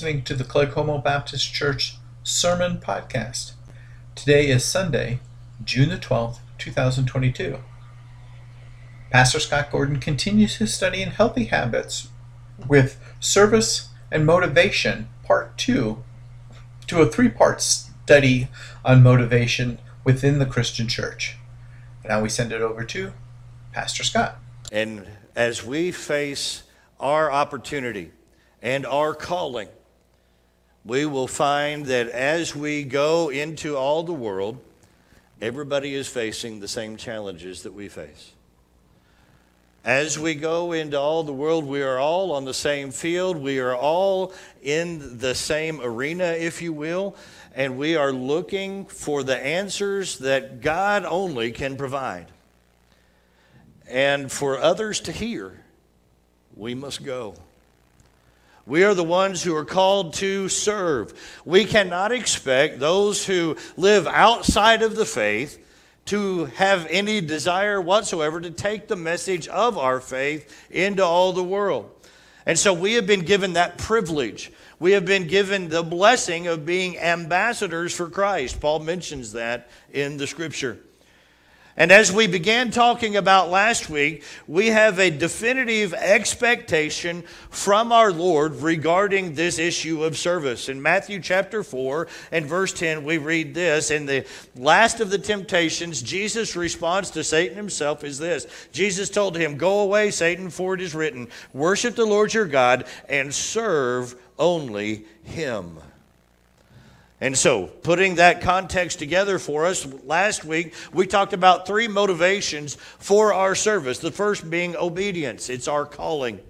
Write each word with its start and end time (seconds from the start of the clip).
listening 0.00 0.22
to 0.22 0.34
the 0.34 0.44
Claycomo 0.44 1.04
Baptist 1.04 1.52
Church 1.52 1.98
Sermon 2.22 2.78
Podcast. 2.78 3.52
Today 4.14 4.48
is 4.48 4.64
Sunday, 4.64 5.20
June 5.62 5.90
the 5.90 5.98
12th, 5.98 6.38
2022. 6.56 7.58
Pastor 9.10 9.38
Scott 9.38 9.70
Gordon 9.70 10.00
continues 10.00 10.56
his 10.56 10.72
study 10.72 11.02
in 11.02 11.10
healthy 11.10 11.44
habits 11.44 12.08
with 12.66 12.98
Service 13.20 13.90
and 14.10 14.24
Motivation, 14.24 15.10
Part 15.22 15.58
2, 15.58 16.02
to 16.86 17.02
a 17.02 17.06
three 17.06 17.28
part 17.28 17.60
study 17.60 18.48
on 18.82 19.02
motivation 19.02 19.80
within 20.02 20.38
the 20.38 20.46
Christian 20.46 20.88
church. 20.88 21.36
Now 22.08 22.22
we 22.22 22.30
send 22.30 22.52
it 22.52 22.62
over 22.62 22.84
to 22.84 23.12
Pastor 23.74 24.04
Scott. 24.04 24.38
And 24.72 25.06
as 25.36 25.62
we 25.62 25.92
face 25.92 26.62
our 26.98 27.30
opportunity 27.30 28.12
and 28.62 28.86
our 28.86 29.12
calling, 29.12 29.68
we 30.90 31.06
will 31.06 31.28
find 31.28 31.86
that 31.86 32.08
as 32.08 32.56
we 32.56 32.82
go 32.82 33.28
into 33.28 33.76
all 33.76 34.02
the 34.02 34.12
world, 34.12 34.58
everybody 35.40 35.94
is 35.94 36.08
facing 36.08 36.58
the 36.58 36.66
same 36.66 36.96
challenges 36.96 37.62
that 37.62 37.72
we 37.72 37.88
face. 37.88 38.32
As 39.84 40.18
we 40.18 40.34
go 40.34 40.72
into 40.72 40.98
all 40.98 41.22
the 41.22 41.32
world, 41.32 41.64
we 41.64 41.80
are 41.80 42.00
all 42.00 42.32
on 42.32 42.44
the 42.44 42.52
same 42.52 42.90
field. 42.90 43.36
We 43.36 43.60
are 43.60 43.76
all 43.76 44.34
in 44.62 45.18
the 45.18 45.32
same 45.32 45.80
arena, 45.80 46.24
if 46.24 46.60
you 46.60 46.72
will, 46.72 47.14
and 47.54 47.78
we 47.78 47.94
are 47.94 48.10
looking 48.10 48.86
for 48.86 49.22
the 49.22 49.38
answers 49.38 50.18
that 50.18 50.60
God 50.60 51.04
only 51.04 51.52
can 51.52 51.76
provide. 51.76 52.26
And 53.88 54.32
for 54.32 54.58
others 54.58 54.98
to 55.02 55.12
hear, 55.12 55.62
we 56.56 56.74
must 56.74 57.04
go. 57.04 57.36
We 58.70 58.84
are 58.84 58.94
the 58.94 59.02
ones 59.02 59.42
who 59.42 59.56
are 59.56 59.64
called 59.64 60.14
to 60.14 60.48
serve. 60.48 61.12
We 61.44 61.64
cannot 61.64 62.12
expect 62.12 62.78
those 62.78 63.26
who 63.26 63.56
live 63.76 64.06
outside 64.06 64.82
of 64.82 64.94
the 64.94 65.04
faith 65.04 65.58
to 66.04 66.44
have 66.44 66.86
any 66.88 67.20
desire 67.20 67.80
whatsoever 67.80 68.40
to 68.40 68.52
take 68.52 68.86
the 68.86 68.94
message 68.94 69.48
of 69.48 69.76
our 69.76 70.00
faith 70.00 70.68
into 70.70 71.04
all 71.04 71.32
the 71.32 71.42
world. 71.42 71.90
And 72.46 72.56
so 72.56 72.72
we 72.72 72.92
have 72.92 73.08
been 73.08 73.24
given 73.24 73.54
that 73.54 73.76
privilege. 73.76 74.52
We 74.78 74.92
have 74.92 75.04
been 75.04 75.26
given 75.26 75.68
the 75.68 75.82
blessing 75.82 76.46
of 76.46 76.64
being 76.64 76.96
ambassadors 76.96 77.92
for 77.92 78.08
Christ. 78.08 78.60
Paul 78.60 78.78
mentions 78.78 79.32
that 79.32 79.68
in 79.92 80.16
the 80.16 80.28
scripture. 80.28 80.78
And 81.80 81.90
as 81.90 82.12
we 82.12 82.26
began 82.26 82.70
talking 82.70 83.16
about 83.16 83.48
last 83.48 83.88
week, 83.88 84.22
we 84.46 84.66
have 84.66 84.98
a 84.98 85.08
definitive 85.08 85.94
expectation 85.94 87.22
from 87.48 87.90
our 87.90 88.12
Lord 88.12 88.56
regarding 88.56 89.32
this 89.32 89.58
issue 89.58 90.04
of 90.04 90.18
service. 90.18 90.68
In 90.68 90.82
Matthew 90.82 91.20
chapter 91.20 91.62
4 91.62 92.06
and 92.32 92.44
verse 92.44 92.74
10, 92.74 93.02
we 93.02 93.16
read 93.16 93.54
this 93.54 93.90
In 93.90 94.04
the 94.04 94.26
last 94.56 95.00
of 95.00 95.08
the 95.08 95.16
temptations, 95.16 96.02
Jesus' 96.02 96.54
response 96.54 97.08
to 97.12 97.24
Satan 97.24 97.56
himself 97.56 98.04
is 98.04 98.18
this 98.18 98.46
Jesus 98.72 99.08
told 99.08 99.34
him, 99.34 99.56
Go 99.56 99.80
away, 99.80 100.10
Satan, 100.10 100.50
for 100.50 100.74
it 100.74 100.82
is 100.82 100.94
written, 100.94 101.28
Worship 101.54 101.96
the 101.96 102.04
Lord 102.04 102.34
your 102.34 102.44
God 102.44 102.84
and 103.08 103.32
serve 103.32 104.16
only 104.38 105.06
him. 105.22 105.78
And 107.22 107.36
so, 107.36 107.66
putting 107.66 108.14
that 108.14 108.40
context 108.40 108.98
together 108.98 109.38
for 109.38 109.66
us, 109.66 109.86
last 110.04 110.42
week 110.44 110.74
we 110.92 111.06
talked 111.06 111.34
about 111.34 111.66
three 111.66 111.86
motivations 111.86 112.76
for 112.76 113.34
our 113.34 113.54
service. 113.54 113.98
The 113.98 114.10
first 114.10 114.48
being 114.48 114.74
obedience, 114.74 115.50
it's 115.50 115.68
our 115.68 115.84
calling. 115.84 116.40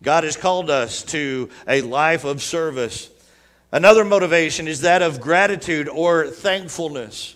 God 0.00 0.22
has 0.22 0.36
called 0.36 0.70
us 0.70 1.02
to 1.04 1.48
a 1.66 1.80
life 1.80 2.24
of 2.24 2.42
service. 2.42 3.10
Another 3.72 4.04
motivation 4.04 4.68
is 4.68 4.82
that 4.82 5.02
of 5.02 5.20
gratitude 5.20 5.88
or 5.88 6.28
thankfulness. 6.28 7.34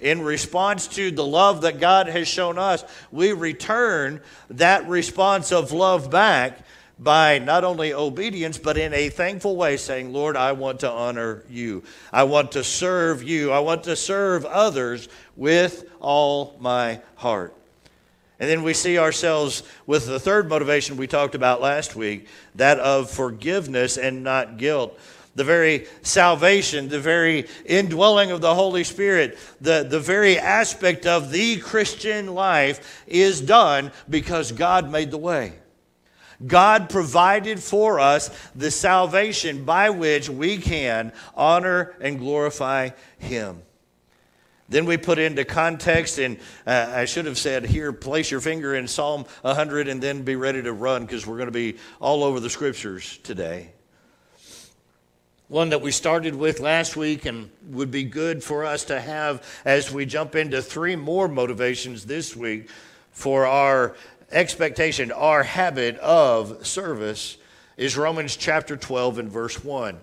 In 0.00 0.22
response 0.22 0.88
to 0.88 1.12
the 1.12 1.24
love 1.24 1.60
that 1.60 1.78
God 1.78 2.08
has 2.08 2.26
shown 2.26 2.58
us, 2.58 2.84
we 3.12 3.32
return 3.32 4.20
that 4.50 4.88
response 4.88 5.52
of 5.52 5.70
love 5.70 6.10
back 6.10 6.58
by 6.98 7.38
not 7.38 7.64
only 7.64 7.92
obedience, 7.92 8.58
but 8.58 8.76
in 8.76 8.92
a 8.94 9.08
thankful 9.08 9.56
way, 9.56 9.76
saying, 9.76 10.12
Lord, 10.12 10.36
I 10.36 10.52
want 10.52 10.80
to 10.80 10.90
honor 10.90 11.44
you. 11.50 11.82
I 12.12 12.24
want 12.24 12.52
to 12.52 12.62
serve 12.62 13.22
you. 13.22 13.50
I 13.50 13.58
want 13.60 13.84
to 13.84 13.96
serve 13.96 14.44
others 14.44 15.08
with 15.36 15.90
all 16.00 16.56
my 16.60 17.00
heart. 17.16 17.54
And 18.38 18.50
then 18.50 18.64
we 18.64 18.74
see 18.74 18.98
ourselves 18.98 19.62
with 19.86 20.06
the 20.06 20.18
third 20.18 20.48
motivation 20.48 20.96
we 20.96 21.06
talked 21.06 21.36
about 21.36 21.60
last 21.60 21.94
week 21.94 22.26
that 22.56 22.80
of 22.80 23.08
forgiveness 23.08 23.96
and 23.96 24.24
not 24.24 24.56
guilt. 24.56 24.98
The 25.34 25.44
very 25.44 25.86
salvation, 26.02 26.88
the 26.88 27.00
very 27.00 27.46
indwelling 27.64 28.32
of 28.32 28.40
the 28.40 28.54
Holy 28.54 28.84
Spirit, 28.84 29.38
the, 29.60 29.86
the 29.88 30.00
very 30.00 30.38
aspect 30.38 31.06
of 31.06 31.30
the 31.30 31.58
Christian 31.58 32.34
life 32.34 33.02
is 33.06 33.40
done 33.40 33.92
because 34.10 34.52
God 34.52 34.90
made 34.90 35.10
the 35.10 35.18
way. 35.18 35.54
God 36.46 36.90
provided 36.90 37.60
for 37.60 38.00
us 38.00 38.30
the 38.54 38.70
salvation 38.70 39.64
by 39.64 39.90
which 39.90 40.28
we 40.28 40.58
can 40.58 41.12
honor 41.34 41.94
and 42.00 42.18
glorify 42.18 42.90
Him. 43.18 43.62
Then 44.68 44.86
we 44.86 44.96
put 44.96 45.18
into 45.18 45.44
context, 45.44 46.18
and 46.18 46.38
uh, 46.66 46.92
I 46.94 47.04
should 47.04 47.26
have 47.26 47.36
said 47.36 47.66
here, 47.66 47.92
place 47.92 48.30
your 48.30 48.40
finger 48.40 48.74
in 48.74 48.88
Psalm 48.88 49.26
100 49.42 49.86
and 49.86 50.02
then 50.02 50.22
be 50.22 50.34
ready 50.34 50.62
to 50.62 50.72
run 50.72 51.04
because 51.04 51.26
we're 51.26 51.36
going 51.36 51.48
to 51.48 51.52
be 51.52 51.76
all 52.00 52.24
over 52.24 52.40
the 52.40 52.48
scriptures 52.48 53.18
today. 53.22 53.72
One 55.48 55.68
that 55.68 55.82
we 55.82 55.90
started 55.90 56.34
with 56.34 56.60
last 56.60 56.96
week 56.96 57.26
and 57.26 57.50
would 57.68 57.90
be 57.90 58.04
good 58.04 58.42
for 58.42 58.64
us 58.64 58.84
to 58.84 58.98
have 58.98 59.46
as 59.66 59.92
we 59.92 60.06
jump 60.06 60.34
into 60.34 60.62
three 60.62 60.96
more 60.96 61.28
motivations 61.28 62.06
this 62.06 62.34
week 62.34 62.70
for 63.10 63.44
our 63.46 63.94
expectation, 64.32 65.12
our 65.12 65.42
habit 65.42 65.96
of 65.98 66.66
service, 66.66 67.36
is 67.76 67.96
Romans 67.96 68.36
chapter 68.36 68.76
12 68.76 69.18
and 69.18 69.30
verse 69.30 69.62
1. 69.62 69.98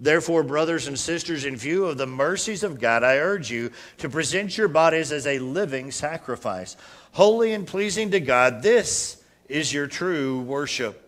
Therefore, 0.00 0.42
brothers 0.42 0.88
and 0.88 0.98
sisters, 0.98 1.44
in 1.44 1.56
view 1.56 1.86
of 1.86 1.96
the 1.96 2.06
mercies 2.06 2.64
of 2.64 2.80
God, 2.80 3.04
I 3.04 3.18
urge 3.18 3.50
you 3.50 3.70
to 3.98 4.08
present 4.08 4.58
your 4.58 4.68
bodies 4.68 5.12
as 5.12 5.26
a 5.26 5.38
living 5.38 5.90
sacrifice, 5.90 6.76
holy 7.12 7.52
and 7.52 7.66
pleasing 7.66 8.10
to 8.10 8.20
God. 8.20 8.62
This 8.62 9.22
is 9.48 9.72
your 9.72 9.86
true 9.86 10.40
worship. 10.40 10.98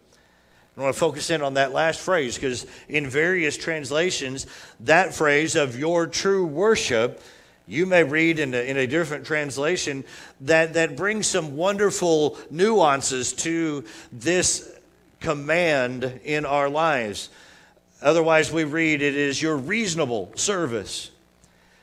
I 0.76 0.80
want 0.80 0.94
to 0.94 1.00
focus 1.00 1.30
in 1.30 1.42
on 1.42 1.54
that 1.54 1.72
last 1.72 2.00
phrase 2.00 2.34
because 2.34 2.66
in 2.88 3.08
various 3.08 3.56
translations, 3.56 4.46
that 4.80 5.14
phrase 5.14 5.54
of 5.56 5.78
your 5.78 6.06
true 6.06 6.46
worship 6.46 7.20
you 7.66 7.86
may 7.86 8.04
read 8.04 8.38
in 8.38 8.52
a, 8.54 8.58
in 8.58 8.76
a 8.76 8.86
different 8.86 9.26
translation 9.26 10.04
that, 10.42 10.74
that 10.74 10.96
brings 10.96 11.26
some 11.26 11.56
wonderful 11.56 12.38
nuances 12.50 13.32
to 13.32 13.84
this 14.12 14.70
command 15.20 16.20
in 16.24 16.44
our 16.44 16.68
lives. 16.68 17.30
Otherwise, 18.02 18.52
we 18.52 18.64
read 18.64 19.00
it 19.00 19.16
is 19.16 19.40
your 19.40 19.56
reasonable 19.56 20.30
service, 20.34 21.10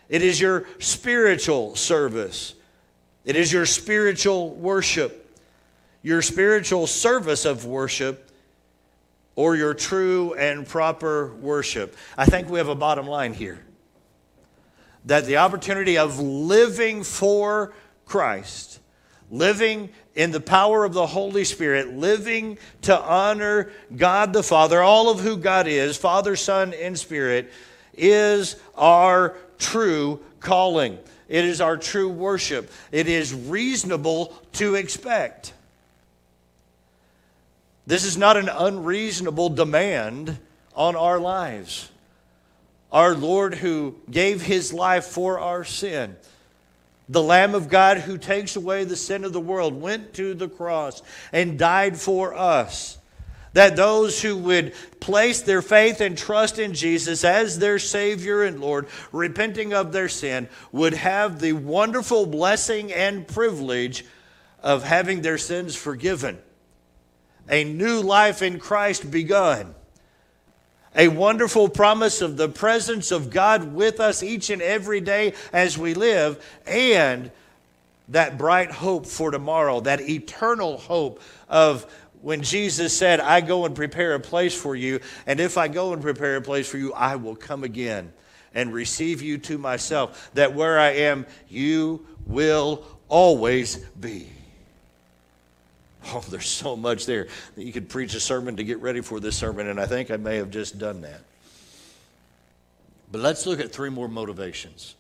it 0.07 0.21
is 0.21 0.39
your 0.39 0.67
spiritual 0.77 1.75
service, 1.75 2.53
it 3.25 3.35
is 3.35 3.51
your 3.51 3.65
spiritual 3.65 4.51
worship, 4.51 5.39
your 6.03 6.21
spiritual 6.21 6.85
service 6.85 7.45
of 7.45 7.65
worship, 7.65 8.29
or 9.35 9.55
your 9.55 9.73
true 9.73 10.35
and 10.35 10.67
proper 10.67 11.33
worship. 11.35 11.95
I 12.15 12.25
think 12.25 12.49
we 12.49 12.59
have 12.59 12.67
a 12.67 12.75
bottom 12.75 13.07
line 13.07 13.33
here 13.33 13.65
that 15.05 15.25
the 15.25 15.37
opportunity 15.37 15.97
of 15.97 16.19
living 16.19 17.03
for 17.03 17.73
Christ, 18.05 18.79
living 19.29 19.89
in 20.15 20.31
the 20.31 20.39
power 20.39 20.83
of 20.83 20.93
the 20.93 21.07
Holy 21.07 21.43
Spirit, 21.43 21.93
living 21.93 22.57
to 22.81 22.99
honor 22.99 23.71
God 23.95 24.33
the 24.33 24.43
Father, 24.43 24.81
all 24.81 25.09
of 25.09 25.19
who 25.19 25.37
God 25.37 25.67
is, 25.67 25.97
Father, 25.97 26.35
Son, 26.35 26.73
and 26.73 26.97
Spirit, 26.97 27.51
is 27.93 28.55
our 28.75 29.35
true 29.57 30.19
calling. 30.39 30.97
It 31.29 31.45
is 31.45 31.61
our 31.61 31.77
true 31.77 32.09
worship. 32.09 32.69
It 32.91 33.07
is 33.07 33.33
reasonable 33.33 34.37
to 34.53 34.75
expect. 34.75 35.53
This 37.87 38.03
is 38.03 38.17
not 38.17 38.37
an 38.37 38.49
unreasonable 38.49 39.49
demand 39.49 40.37
on 40.75 40.95
our 40.95 41.19
lives 41.19 41.90
our 42.91 43.15
Lord 43.15 43.55
who 43.55 43.95
gave 44.09 44.41
his 44.41 44.73
life 44.73 45.05
for 45.05 45.39
our 45.39 45.63
sin. 45.63 46.15
The 47.07 47.23
Lamb 47.23 47.55
of 47.55 47.69
God 47.69 47.97
who 47.97 48.17
takes 48.17 48.55
away 48.55 48.83
the 48.83 48.95
sin 48.95 49.23
of 49.23 49.33
the 49.33 49.39
world 49.39 49.79
went 49.79 50.13
to 50.13 50.33
the 50.33 50.49
cross 50.49 51.01
and 51.31 51.59
died 51.59 51.97
for 51.97 52.33
us. 52.33 52.97
That 53.53 53.75
those 53.75 54.21
who 54.21 54.37
would 54.37 54.73
place 55.01 55.41
their 55.41 55.61
faith 55.61 55.99
and 55.99 56.17
trust 56.17 56.57
in 56.57 56.73
Jesus 56.73 57.25
as 57.25 57.59
their 57.59 57.79
Savior 57.79 58.43
and 58.43 58.61
Lord, 58.61 58.87
repenting 59.11 59.73
of 59.73 59.91
their 59.91 60.07
sin, 60.07 60.47
would 60.71 60.93
have 60.93 61.41
the 61.41 61.51
wonderful 61.51 62.25
blessing 62.25 62.93
and 62.93 63.27
privilege 63.27 64.05
of 64.63 64.83
having 64.83 65.21
their 65.21 65.37
sins 65.37 65.75
forgiven, 65.75 66.39
a 67.49 67.65
new 67.65 67.99
life 67.99 68.41
in 68.41 68.57
Christ 68.57 69.11
begun 69.11 69.75
a 70.95 71.07
wonderful 71.07 71.69
promise 71.69 72.21
of 72.21 72.37
the 72.37 72.49
presence 72.49 73.11
of 73.11 73.29
God 73.29 73.73
with 73.73 73.99
us 73.99 74.23
each 74.23 74.49
and 74.49 74.61
every 74.61 75.01
day 75.01 75.33
as 75.53 75.77
we 75.77 75.93
live, 75.93 76.43
and 76.65 77.31
that 78.09 78.37
bright 78.37 78.71
hope 78.71 79.05
for 79.05 79.31
tomorrow, 79.31 79.79
that 79.81 80.01
eternal 80.01 80.77
hope 80.77 81.21
of 81.47 81.85
when 82.21 82.43
Jesus 82.43 82.95
said, 82.95 83.19
I 83.19 83.41
go 83.41 83.65
and 83.65 83.75
prepare 83.75 84.13
a 84.13 84.19
place 84.19 84.53
for 84.53 84.75
you, 84.75 84.99
and 85.25 85.39
if 85.39 85.57
I 85.57 85.67
go 85.67 85.93
and 85.93 86.01
prepare 86.01 86.35
a 86.35 86.41
place 86.41 86.67
for 86.69 86.77
you, 86.77 86.93
I 86.93 87.15
will 87.15 87.35
come 87.35 87.63
again 87.63 88.13
and 88.53 88.73
receive 88.73 89.21
you 89.21 89.37
to 89.37 89.57
myself, 89.57 90.29
that 90.33 90.53
where 90.53 90.77
I 90.77 90.89
am, 90.89 91.25
you 91.47 92.05
will 92.25 92.85
always 93.07 93.77
be. 93.77 94.29
Oh, 96.13 96.23
there's 96.29 96.49
so 96.49 96.75
much 96.75 97.05
there 97.05 97.27
that 97.55 97.63
you 97.63 97.71
could 97.71 97.87
preach 97.87 98.15
a 98.15 98.19
sermon 98.19 98.55
to 98.55 98.63
get 98.63 98.81
ready 98.81 99.01
for 99.01 99.19
this 99.19 99.37
sermon, 99.37 99.67
and 99.67 99.79
I 99.79 99.85
think 99.85 100.09
I 100.09 100.17
may 100.17 100.37
have 100.37 100.49
just 100.49 100.79
done 100.79 101.01
that. 101.01 101.21
But 103.11 103.21
let's 103.21 103.45
look 103.45 103.59
at 103.59 103.71
three 103.71 103.89
more 103.89 104.07
motivations. 104.07 104.95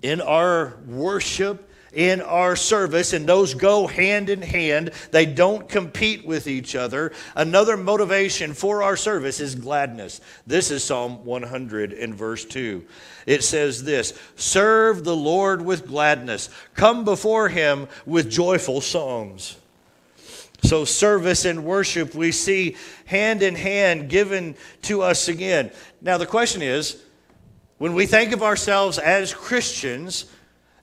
In 0.00 0.20
our 0.20 0.78
worship, 0.86 1.67
in 1.92 2.20
our 2.20 2.56
service, 2.56 3.12
and 3.12 3.26
those 3.26 3.54
go 3.54 3.86
hand 3.86 4.28
in 4.28 4.42
hand. 4.42 4.90
They 5.10 5.26
don't 5.26 5.68
compete 5.68 6.26
with 6.26 6.46
each 6.46 6.74
other. 6.74 7.12
Another 7.34 7.76
motivation 7.76 8.54
for 8.54 8.82
our 8.82 8.96
service 8.96 9.40
is 9.40 9.54
gladness. 9.54 10.20
This 10.46 10.70
is 10.70 10.84
Psalm 10.84 11.24
100 11.24 11.92
in 11.92 12.14
verse 12.14 12.44
2. 12.44 12.84
It 13.26 13.44
says 13.44 13.84
this 13.84 14.18
Serve 14.36 15.04
the 15.04 15.16
Lord 15.16 15.62
with 15.62 15.86
gladness, 15.86 16.50
come 16.74 17.04
before 17.04 17.48
him 17.48 17.88
with 18.06 18.30
joyful 18.30 18.80
songs. 18.80 19.56
So, 20.62 20.84
service 20.84 21.44
and 21.44 21.64
worship 21.64 22.14
we 22.14 22.32
see 22.32 22.76
hand 23.04 23.42
in 23.42 23.54
hand 23.54 24.08
given 24.08 24.56
to 24.82 25.02
us 25.02 25.28
again. 25.28 25.70
Now, 26.02 26.18
the 26.18 26.26
question 26.26 26.62
is 26.62 27.00
when 27.78 27.94
we 27.94 28.06
think 28.06 28.32
of 28.32 28.42
ourselves 28.42 28.98
as 28.98 29.32
Christians, 29.32 30.26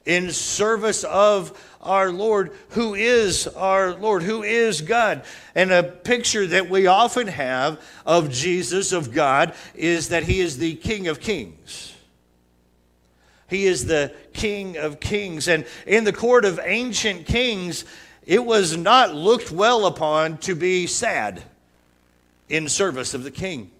in 0.06 0.32
service 0.32 1.04
of 1.04 1.60
our 1.82 2.12
Lord, 2.12 2.52
who 2.70 2.96
is 2.96 3.48
our 3.48 3.94
Lord, 3.94 4.24
who 4.24 4.44
is 4.44 4.82
God. 4.82 5.24
And 5.54 5.72
a 5.72 5.84
picture 5.84 6.48
that 6.48 6.70
we 6.70 6.88
often 6.88 7.28
have 7.28 7.80
of 8.06 8.32
Jesus, 8.32 8.92
of 8.92 9.12
God, 9.12 9.54
is 9.74 10.10
that 10.10 10.24
He 10.24 10.40
is 10.40 10.58
the 10.58 10.76
King 10.76 11.08
of 11.08 11.20
Kings. 11.20 11.94
He 13.48 13.66
is 13.66 13.86
the 13.86 14.14
King 14.34 14.78
of 14.78 15.00
Kings. 15.00 15.48
And 15.48 15.66
in 15.86 16.04
the 16.04 16.14
court 16.14 16.46
of 16.46 16.60
ancient 16.64 17.28
kings, 17.28 17.86
it 18.26 18.44
was 18.44 18.76
not 18.76 19.14
looked 19.14 19.52
well 19.52 19.86
upon 19.86 20.38
to 20.40 20.56
be 20.56 20.88
sad 20.88 21.44
in 22.50 22.68
service 22.68 23.14
of 23.14 23.24
the 23.24 23.32
king 23.32 23.72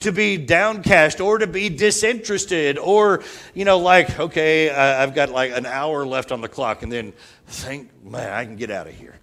to 0.00 0.12
be 0.12 0.36
downcast 0.36 1.20
or 1.20 1.38
to 1.38 1.46
be 1.46 1.68
disinterested 1.68 2.78
or 2.78 3.22
you 3.54 3.64
know 3.64 3.78
like 3.78 4.18
okay 4.20 4.70
i've 4.70 5.14
got 5.14 5.30
like 5.30 5.52
an 5.52 5.66
hour 5.66 6.04
left 6.04 6.30
on 6.30 6.40
the 6.40 6.48
clock 6.48 6.82
and 6.82 6.92
then 6.92 7.12
think 7.46 7.90
man 8.04 8.32
i 8.32 8.44
can 8.44 8.56
get 8.56 8.70
out 8.70 8.86
of 8.86 8.94
here. 8.94 9.14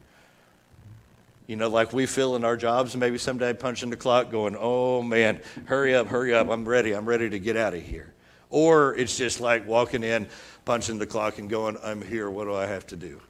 You 1.48 1.58
know 1.58 1.68
like 1.68 1.92
we 1.92 2.06
feel 2.06 2.36
in 2.36 2.46
our 2.46 2.56
jobs 2.56 2.94
and 2.94 3.00
maybe 3.00 3.18
someday 3.18 3.54
punching 3.54 3.90
the 3.90 3.98
clock 3.98 4.32
going 4.32 4.56
oh 4.58 5.02
man 5.02 5.42
hurry 5.66 5.94
up 5.94 6.08
hurry 6.08 6.34
up 6.34 6.50
i'm 6.50 6.68
ready 6.68 6.94
i'm 6.94 7.06
ready 7.06 7.30
to 7.30 7.40
get 7.40 7.58
out 7.58 7.74
of 7.74 7.82
here. 7.84 8.14
Or 8.50 8.96
it's 8.96 9.18
just 9.18 9.40
like 9.40 9.68
walking 9.68 10.04
in 10.04 10.28
punching 10.66 10.98
the 10.98 11.06
clock 11.06 11.40
and 11.40 11.50
going 11.50 11.78
i'm 11.84 12.02
here 12.02 12.30
what 12.30 12.46
do 12.46 12.56
i 12.56 12.66
have 12.66 12.88
to 12.88 12.96
do 12.96 13.22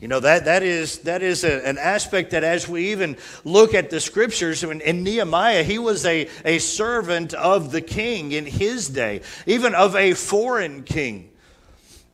you 0.00 0.08
know, 0.08 0.20
that, 0.20 0.46
that 0.46 0.62
is, 0.62 1.00
that 1.00 1.22
is 1.22 1.44
a, 1.44 1.66
an 1.68 1.76
aspect 1.76 2.30
that 2.30 2.42
as 2.42 2.66
we 2.66 2.92
even 2.92 3.18
look 3.44 3.74
at 3.74 3.90
the 3.90 4.00
scriptures, 4.00 4.64
in, 4.64 4.80
in 4.80 5.02
Nehemiah, 5.02 5.62
he 5.62 5.78
was 5.78 6.06
a, 6.06 6.26
a 6.44 6.58
servant 6.58 7.34
of 7.34 7.70
the 7.70 7.82
king 7.82 8.32
in 8.32 8.46
his 8.46 8.88
day, 8.88 9.20
even 9.46 9.74
of 9.74 9.94
a 9.94 10.14
foreign 10.14 10.84
king. 10.84 11.30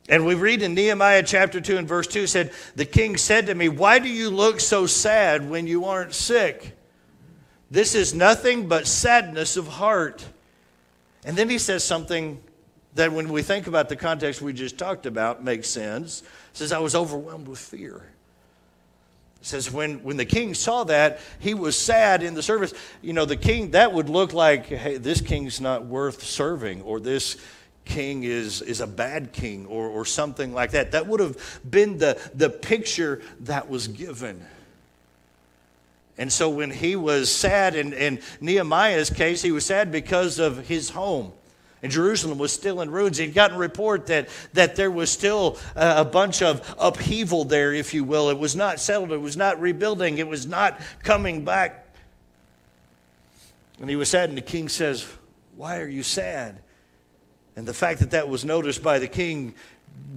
And 0.09 0.25
we 0.25 0.35
read 0.35 0.61
in 0.61 0.73
Nehemiah 0.73 1.23
chapter 1.23 1.61
2 1.61 1.77
and 1.77 1.87
verse 1.87 2.07
2 2.07 2.27
said, 2.27 2.51
The 2.75 2.85
king 2.85 3.15
said 3.15 3.47
to 3.47 3.55
me, 3.55 3.69
Why 3.69 3.99
do 3.99 4.09
you 4.09 4.29
look 4.29 4.59
so 4.59 4.85
sad 4.85 5.49
when 5.49 5.65
you 5.65 5.85
aren't 5.85 6.13
sick? 6.13 6.77
This 7.71 7.95
is 7.95 8.13
nothing 8.13 8.67
but 8.67 8.87
sadness 8.87 9.55
of 9.55 9.67
heart. 9.67 10.25
And 11.25 11.37
then 11.37 11.49
he 11.49 11.57
says 11.57 11.83
something 11.83 12.41
that 12.97 13.11
when 13.11 13.29
we 13.29 13.41
think 13.41 13.67
about 13.67 13.89
the 13.89 13.95
context 13.95 14.41
we 14.41 14.53
just 14.53 14.77
talked 14.77 15.05
about 15.05 15.43
makes 15.43 15.69
sense. 15.69 16.21
It 16.21 16.27
says, 16.57 16.71
I 16.71 16.79
was 16.79 16.95
overwhelmed 16.95 17.47
with 17.47 17.59
fear. 17.59 18.03
It 19.39 19.45
says, 19.45 19.71
when, 19.71 20.03
when 20.03 20.17
the 20.17 20.25
king 20.25 20.53
saw 20.55 20.83
that, 20.85 21.19
he 21.39 21.53
was 21.53 21.77
sad 21.77 22.23
in 22.23 22.33
the 22.33 22.41
service. 22.41 22.73
You 23.01 23.13
know, 23.13 23.25
the 23.25 23.37
king, 23.37 23.71
that 23.71 23.93
would 23.93 24.09
look 24.09 24.33
like, 24.33 24.65
hey, 24.65 24.97
this 24.97 25.21
king's 25.21 25.61
not 25.61 25.85
worth 25.85 26.23
serving, 26.23 26.81
or 26.81 26.99
this 26.99 27.37
king 27.85 28.23
is, 28.23 28.61
is 28.63 28.81
a 28.81 28.87
bad 28.87 29.31
king, 29.31 29.67
or, 29.67 29.87
or 29.87 30.03
something 30.03 30.53
like 30.53 30.71
that. 30.71 30.91
That 30.91 31.05
would 31.07 31.19
have 31.19 31.61
been 31.69 31.99
the, 31.99 32.19
the 32.33 32.49
picture 32.49 33.21
that 33.41 33.69
was 33.69 33.87
given. 33.87 34.43
And 36.17 36.33
so 36.33 36.49
when 36.49 36.71
he 36.71 36.95
was 36.95 37.31
sad, 37.31 37.75
in, 37.75 37.93
in 37.93 38.21
Nehemiah's 38.41 39.11
case, 39.11 39.43
he 39.43 39.51
was 39.51 39.65
sad 39.65 39.91
because 39.91 40.39
of 40.39 40.67
his 40.67 40.89
home. 40.89 41.31
And 41.83 41.91
Jerusalem 41.91 42.39
was 42.39 42.51
still 42.51 42.81
in 42.81 42.89
ruins. 42.89 43.17
He'd 43.17 43.33
gotten 43.33 43.57
report 43.57 44.07
that, 44.07 44.29
that 44.53 44.75
there 44.75 44.89
was 44.89 45.11
still 45.11 45.57
a 45.75 46.03
bunch 46.03 46.41
of 46.41 46.75
upheaval 46.79 47.45
there, 47.45 47.73
if 47.73 47.93
you 47.93 48.03
will. 48.03 48.29
It 48.29 48.39
was 48.39 48.55
not 48.55 48.79
settled, 48.79 49.11
it 49.11 49.21
was 49.21 49.37
not 49.37 49.61
rebuilding, 49.61 50.17
it 50.17 50.27
was 50.27 50.47
not 50.47 50.79
coming 51.03 51.45
back. 51.45 51.85
And 53.79 53.89
he 53.89 53.95
was 53.95 54.09
sad, 54.09 54.29
and 54.29 54.37
the 54.37 54.41
king 54.41 54.69
says, 54.69 55.07
Why 55.55 55.79
are 55.79 55.87
you 55.87 56.01
sad? 56.01 56.61
And 57.55 57.67
the 57.67 57.73
fact 57.73 57.99
that 57.99 58.11
that 58.11 58.27
was 58.27 58.43
noticed 58.43 58.81
by 58.81 58.97
the 58.97 59.07
king 59.07 59.53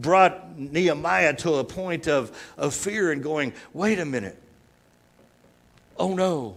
brought 0.01 0.59
Nehemiah 0.59 1.35
to 1.37 1.55
a 1.55 1.65
point 1.65 2.09
of, 2.09 2.37
of 2.57 2.75
fear 2.75 3.13
and 3.13 3.23
going, 3.23 3.53
Wait 3.75 3.99
a 3.99 4.07
minute. 4.07 4.41
Oh 5.99 6.15
no. 6.15 6.57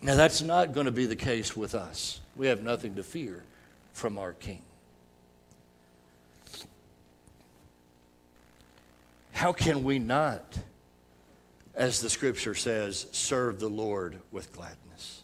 Now, 0.00 0.16
that's 0.16 0.42
not 0.42 0.74
going 0.74 0.84
to 0.84 0.92
be 0.92 1.06
the 1.06 1.16
case 1.16 1.56
with 1.56 1.74
us. 1.74 2.20
We 2.36 2.48
have 2.48 2.62
nothing 2.62 2.96
to 2.96 3.02
fear 3.02 3.42
from 3.92 4.18
our 4.18 4.32
King. 4.32 4.62
How 9.32 9.52
can 9.52 9.84
we 9.84 9.98
not, 9.98 10.58
as 11.74 12.00
the 12.00 12.08
scripture 12.08 12.54
says, 12.54 13.06
serve 13.12 13.60
the 13.60 13.68
Lord 13.68 14.16
with 14.32 14.52
gladness? 14.52 15.22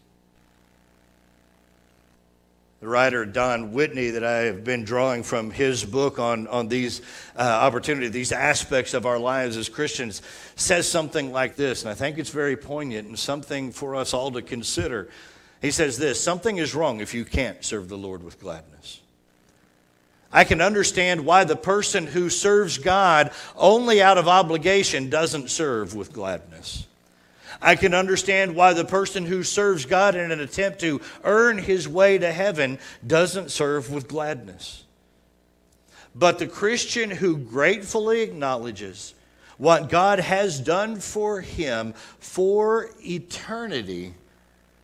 The 2.81 2.89
writer 2.89 3.25
Don 3.25 3.73
Whitney, 3.73 4.11
that 4.11 4.25
I 4.25 4.39
have 4.45 4.65
been 4.65 4.85
drawing 4.85 5.23
from 5.23 5.51
his 5.51 5.85
book 5.85 6.19
on, 6.19 6.49
on 6.49 6.69
these 6.69 7.03
uh, 7.37 7.41
opportunities, 7.43 8.11
these 8.11 8.33
aspects 8.33 8.95
of 8.95 9.05
our 9.05 9.19
lives 9.19 9.57
as 9.57 9.69
Christians, 9.69 10.23
says 10.57 10.91
something 10.91 11.31
like 11.31 11.57
this, 11.57 11.83
and 11.83 11.91
I 11.91 11.95
think 11.95 12.19
it's 12.19 12.31
very 12.31 12.57
poignant 12.57 13.07
and 13.07 13.19
something 13.19 13.71
for 13.71 13.97
us 13.97 14.15
all 14.15 14.31
to 14.33 14.43
consider. 14.43 15.09
He 15.61 15.71
says 15.71 15.99
this 15.99 16.23
something 16.23 16.57
is 16.57 16.75
wrong 16.75 17.01
if 17.01 17.15
you 17.15 17.25
can't 17.25 17.65
serve 17.65 17.89
the 17.89 17.99
Lord 17.99 18.23
with 18.23 18.41
gladness. 18.41 19.01
I 20.33 20.45
can 20.45 20.61
understand 20.61 21.25
why 21.25 21.45
the 21.45 21.57
person 21.57 22.07
who 22.07 22.31
serves 22.31 22.79
God 22.79 23.33
only 23.57 24.01
out 24.01 24.17
of 24.17 24.29
obligation 24.29 25.11
doesn't 25.11 25.51
serve 25.51 25.95
with 25.95 26.13
gladness. 26.13 26.87
I 27.61 27.77
can 27.77 27.95
understand 27.95 28.55
why 28.55 28.73
the 28.73 28.85
person 28.85 29.27
who 29.27 29.43
serves 29.43 29.85
God 29.85 30.15
in 30.15 30.31
an 30.31 30.41
attempt 30.41 30.81
to 30.81 31.01
earn 31.25 31.59
his 31.59 31.89
way 31.89 32.17
to 32.17 32.33
heaven 32.33 32.79
doesn't 33.07 33.51
serve 33.51 33.91
with 33.91 34.09
gladness. 34.09 34.85
But 36.15 36.39
the 36.39 36.47
Christian 36.47 37.11
who 37.11 37.37
gratefully 37.37 38.23
acknowledges 38.23 39.15
what 39.59 39.91
God 39.91 40.21
has 40.21 40.59
done 40.59 41.01
for 41.01 41.41
him 41.41 41.93
for 42.19 42.89
eternity 43.05 44.15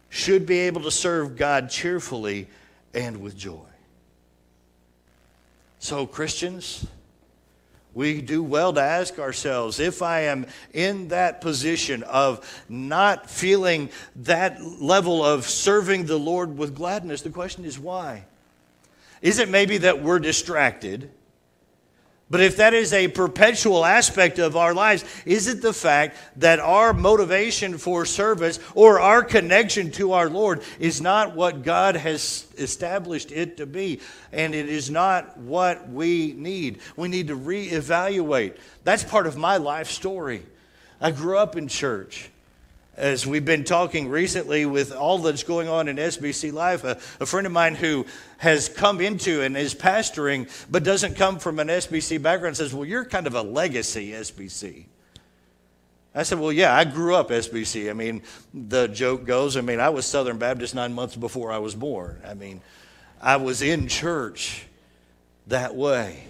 should 0.08 0.46
be 0.46 0.60
able 0.60 0.82
to 0.82 0.90
serve 0.90 1.36
God 1.36 1.70
cheerfully 1.70 2.48
and 2.94 3.20
with 3.20 3.36
joy. 3.36 3.60
So, 5.78 6.06
Christians, 6.06 6.86
we 7.94 8.20
do 8.20 8.42
well 8.42 8.72
to 8.74 8.80
ask 8.80 9.18
ourselves 9.18 9.80
if 9.80 10.02
I 10.02 10.22
am 10.22 10.46
in 10.72 11.08
that 11.08 11.40
position 11.40 12.02
of 12.02 12.64
not 12.68 13.30
feeling 13.30 13.88
that 14.16 14.62
level 14.62 15.24
of 15.24 15.46
serving 15.46 16.04
the 16.04 16.18
Lord 16.18 16.58
with 16.58 16.74
gladness, 16.74 17.22
the 17.22 17.30
question 17.30 17.64
is 17.64 17.78
why? 17.78 18.24
Is 19.22 19.38
it 19.38 19.48
maybe 19.48 19.78
that 19.78 20.02
we're 20.02 20.18
distracted? 20.18 21.10
But 22.28 22.40
if 22.40 22.56
that 22.56 22.74
is 22.74 22.92
a 22.92 23.06
perpetual 23.06 23.84
aspect 23.84 24.40
of 24.40 24.56
our 24.56 24.74
lives, 24.74 25.04
is 25.24 25.46
it 25.46 25.62
the 25.62 25.72
fact 25.72 26.16
that 26.36 26.58
our 26.58 26.92
motivation 26.92 27.78
for 27.78 28.04
service 28.04 28.58
or 28.74 28.98
our 28.98 29.22
connection 29.22 29.92
to 29.92 30.12
our 30.12 30.28
Lord 30.28 30.62
is 30.80 31.00
not 31.00 31.36
what 31.36 31.62
God 31.62 31.94
has 31.94 32.48
established 32.58 33.30
it 33.30 33.58
to 33.58 33.66
be? 33.66 34.00
And 34.32 34.56
it 34.56 34.68
is 34.68 34.90
not 34.90 35.38
what 35.38 35.88
we 35.88 36.34
need. 36.36 36.80
We 36.96 37.06
need 37.06 37.28
to 37.28 37.38
reevaluate. 37.38 38.56
That's 38.82 39.04
part 39.04 39.28
of 39.28 39.36
my 39.36 39.58
life 39.58 39.88
story. 39.88 40.42
I 41.00 41.12
grew 41.12 41.38
up 41.38 41.54
in 41.54 41.68
church. 41.68 42.30
As 42.96 43.26
we've 43.26 43.44
been 43.44 43.64
talking 43.64 44.08
recently 44.08 44.64
with 44.64 44.92
all 44.92 45.18
that's 45.18 45.42
going 45.42 45.68
on 45.68 45.88
in 45.88 45.96
SBC 45.96 46.52
life, 46.52 46.84
a, 46.84 46.98
a, 47.20 47.26
friend 47.26 47.46
of 47.46 47.52
mine 47.52 47.74
who 47.74 48.06
has 48.38 48.68
come 48.68 49.00
into 49.00 49.42
and 49.42 49.56
is 49.56 49.74
pastoring, 49.74 50.48
but 50.70 50.82
doesn't 50.82 51.14
come 51.14 51.38
from 51.38 51.58
an 51.58 51.68
SBC 51.68 52.22
background, 52.22 52.56
says, 52.56 52.74
Well, 52.74 52.86
you're 52.86 53.04
kind 53.04 53.26
of 53.26 53.34
a 53.34 53.42
legacy 53.42 54.12
SBC. 54.12 54.86
I 56.14 56.22
said, 56.22 56.40
Well, 56.40 56.52
yeah, 56.52 56.74
I 56.74 56.84
grew 56.84 57.14
up 57.14 57.28
SBC. 57.28 57.90
I 57.90 57.92
mean, 57.92 58.22
the 58.54 58.86
joke 58.86 59.26
goes, 59.26 59.56
I 59.56 59.60
mean, 59.60 59.80
I 59.80 59.90
was 59.90 60.06
Southern 60.06 60.38
Baptist 60.38 60.74
nine 60.74 60.94
months 60.94 61.16
before 61.16 61.52
I 61.52 61.58
was 61.58 61.74
born. 61.74 62.20
I 62.26 62.32
mean, 62.32 62.62
I 63.20 63.36
was 63.36 63.60
in 63.60 63.88
church 63.88 64.66
that 65.48 65.74
way. 65.74 66.24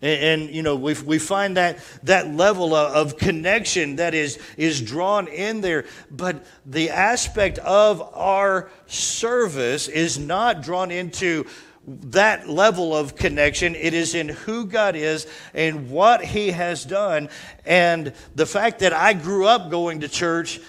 And, 0.00 0.42
and, 0.42 0.54
you 0.54 0.62
know, 0.62 0.76
we, 0.76 0.94
we 0.94 1.18
find 1.18 1.56
that, 1.56 1.78
that 2.04 2.32
level 2.32 2.74
of, 2.74 2.92
of 2.94 3.18
connection 3.18 3.96
that 3.96 4.14
is, 4.14 4.38
is 4.56 4.80
drawn 4.80 5.26
in 5.28 5.60
there. 5.60 5.86
But 6.10 6.44
the 6.64 6.90
aspect 6.90 7.58
of 7.58 8.00
our 8.14 8.70
service 8.86 9.88
is 9.88 10.18
not 10.18 10.62
drawn 10.62 10.90
into 10.90 11.46
that 11.86 12.48
level 12.48 12.94
of 12.94 13.16
connection. 13.16 13.74
It 13.74 13.94
is 13.94 14.14
in 14.14 14.28
who 14.28 14.66
God 14.66 14.94
is 14.94 15.26
and 15.54 15.90
what 15.90 16.24
He 16.24 16.50
has 16.50 16.84
done. 16.84 17.28
And 17.64 18.12
the 18.34 18.46
fact 18.46 18.80
that 18.80 18.92
I 18.92 19.14
grew 19.14 19.46
up 19.46 19.70
going 19.70 20.00
to 20.00 20.08
church 20.08 20.60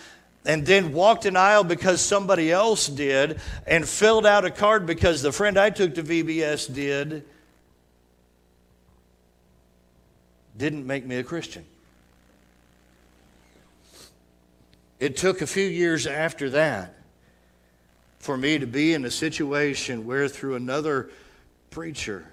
and 0.45 0.65
then 0.65 0.93
walked 0.93 1.25
an 1.25 1.35
aisle 1.35 1.65
because 1.65 2.01
somebody 2.01 2.51
else 2.51 2.87
did 2.87 3.39
and 3.67 3.87
filled 3.87 4.25
out 4.25 4.45
a 4.45 4.49
card 4.49 4.85
because 4.85 5.21
the 5.21 5.31
friend 5.31 5.59
I 5.59 5.69
took 5.69 5.95
to 5.95 6.03
VBS 6.03 6.73
did 6.73 7.25
didn't 10.59 10.85
make 10.85 11.05
me 11.05 11.15
a 11.15 11.23
Christian. 11.23 11.65
It 14.99 15.15
took 15.15 15.41
a 15.41 15.47
few 15.47 15.65
years 15.65 16.05
after 16.05 16.49
that 16.51 16.95
for 18.19 18.37
me 18.37 18.59
to 18.59 18.67
be 18.67 18.93
in 18.93 19.05
a 19.05 19.11
situation 19.11 20.05
where, 20.05 20.27
through 20.27 20.55
another 20.55 21.09
preacher, 21.71 22.25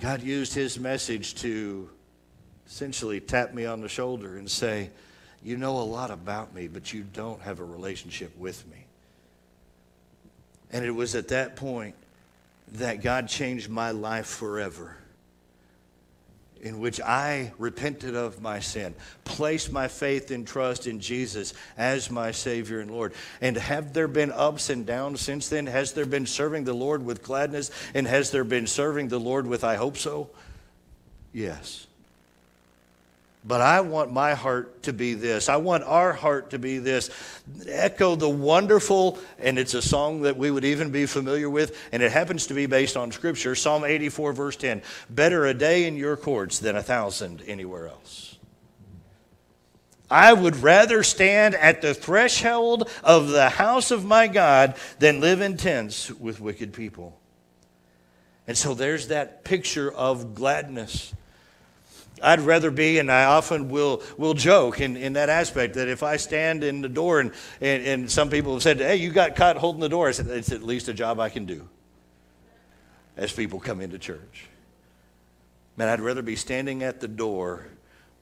God 0.00 0.22
used 0.22 0.54
his 0.54 0.80
message 0.80 1.34
to 1.42 1.90
essentially 2.66 3.20
tap 3.20 3.52
me 3.52 3.66
on 3.66 3.82
the 3.82 3.88
shoulder 3.88 4.38
and 4.38 4.50
say, 4.50 4.90
You 5.42 5.58
know 5.58 5.76
a 5.76 5.84
lot 5.84 6.10
about 6.10 6.54
me, 6.54 6.68
but 6.68 6.94
you 6.94 7.04
don't 7.12 7.42
have 7.42 7.60
a 7.60 7.64
relationship 7.64 8.36
with 8.38 8.66
me. 8.68 8.86
And 10.72 10.86
it 10.86 10.90
was 10.90 11.14
at 11.14 11.28
that 11.28 11.54
point 11.54 11.94
that 12.72 13.02
God 13.02 13.28
changed 13.28 13.68
my 13.68 13.90
life 13.90 14.26
forever 14.26 14.96
in 16.64 16.80
which 16.80 16.98
I 17.00 17.52
repented 17.58 18.16
of 18.16 18.40
my 18.40 18.58
sin, 18.58 18.94
placed 19.24 19.70
my 19.70 19.86
faith 19.86 20.30
and 20.30 20.46
trust 20.46 20.86
in 20.86 20.98
Jesus 20.98 21.52
as 21.76 22.10
my 22.10 22.30
Savior 22.32 22.80
and 22.80 22.90
Lord. 22.90 23.12
And 23.42 23.56
have 23.56 23.92
there 23.92 24.08
been 24.08 24.32
ups 24.32 24.70
and 24.70 24.86
downs 24.86 25.20
since 25.20 25.50
then? 25.50 25.66
Has 25.66 25.92
there 25.92 26.06
been 26.06 26.26
serving 26.26 26.64
the 26.64 26.72
Lord 26.72 27.04
with 27.04 27.22
gladness? 27.22 27.70
And 27.92 28.06
has 28.06 28.30
there 28.30 28.44
been 28.44 28.66
serving 28.66 29.08
the 29.08 29.20
Lord 29.20 29.46
with 29.46 29.62
I 29.62 29.76
hope 29.76 29.98
so? 29.98 30.30
Yes. 31.34 31.86
But 33.46 33.60
I 33.60 33.82
want 33.82 34.10
my 34.10 34.32
heart 34.32 34.84
to 34.84 34.94
be 34.94 35.12
this. 35.12 35.50
I 35.50 35.56
want 35.56 35.84
our 35.84 36.14
heart 36.14 36.50
to 36.50 36.58
be 36.58 36.78
this. 36.78 37.10
Echo 37.68 38.16
the 38.16 38.28
wonderful, 38.28 39.18
and 39.38 39.58
it's 39.58 39.74
a 39.74 39.82
song 39.82 40.22
that 40.22 40.38
we 40.38 40.50
would 40.50 40.64
even 40.64 40.90
be 40.90 41.04
familiar 41.04 41.50
with, 41.50 41.78
and 41.92 42.02
it 42.02 42.10
happens 42.10 42.46
to 42.46 42.54
be 42.54 42.64
based 42.64 42.96
on 42.96 43.12
Scripture 43.12 43.54
Psalm 43.54 43.84
84, 43.84 44.32
verse 44.32 44.56
10. 44.56 44.80
Better 45.10 45.44
a 45.44 45.52
day 45.52 45.86
in 45.86 45.96
your 45.96 46.16
courts 46.16 46.58
than 46.58 46.74
a 46.74 46.82
thousand 46.82 47.42
anywhere 47.46 47.88
else. 47.88 48.38
I 50.10 50.32
would 50.32 50.56
rather 50.56 51.02
stand 51.02 51.54
at 51.54 51.82
the 51.82 51.92
threshold 51.92 52.88
of 53.02 53.28
the 53.28 53.50
house 53.50 53.90
of 53.90 54.06
my 54.06 54.26
God 54.26 54.74
than 55.00 55.20
live 55.20 55.42
in 55.42 55.58
tents 55.58 56.10
with 56.10 56.40
wicked 56.40 56.72
people. 56.72 57.18
And 58.46 58.56
so 58.56 58.74
there's 58.74 59.08
that 59.08 59.44
picture 59.44 59.90
of 59.92 60.34
gladness 60.34 61.12
I'd 62.22 62.40
rather 62.40 62.70
be, 62.70 62.98
and 62.98 63.10
I 63.10 63.24
often 63.24 63.68
will, 63.68 64.02
will 64.16 64.34
joke 64.34 64.80
in, 64.80 64.96
in 64.96 65.14
that 65.14 65.28
aspect, 65.28 65.74
that 65.74 65.88
if 65.88 66.02
I 66.02 66.16
stand 66.16 66.62
in 66.62 66.80
the 66.80 66.88
door 66.88 67.20
and, 67.20 67.32
and, 67.60 67.84
and 67.84 68.10
some 68.10 68.30
people 68.30 68.54
have 68.54 68.62
said, 68.62 68.78
hey, 68.78 68.96
you 68.96 69.10
got 69.10 69.36
caught 69.36 69.56
holding 69.56 69.80
the 69.80 69.88
door, 69.88 70.08
I 70.08 70.12
said, 70.12 70.26
it's 70.28 70.52
at 70.52 70.62
least 70.62 70.88
a 70.88 70.94
job 70.94 71.18
I 71.18 71.28
can 71.28 71.44
do 71.44 71.68
as 73.16 73.32
people 73.32 73.60
come 73.60 73.80
into 73.80 73.98
church. 73.98 74.46
Man, 75.76 75.88
I'd 75.88 76.00
rather 76.00 76.22
be 76.22 76.36
standing 76.36 76.82
at 76.82 77.00
the 77.00 77.08
door 77.08 77.66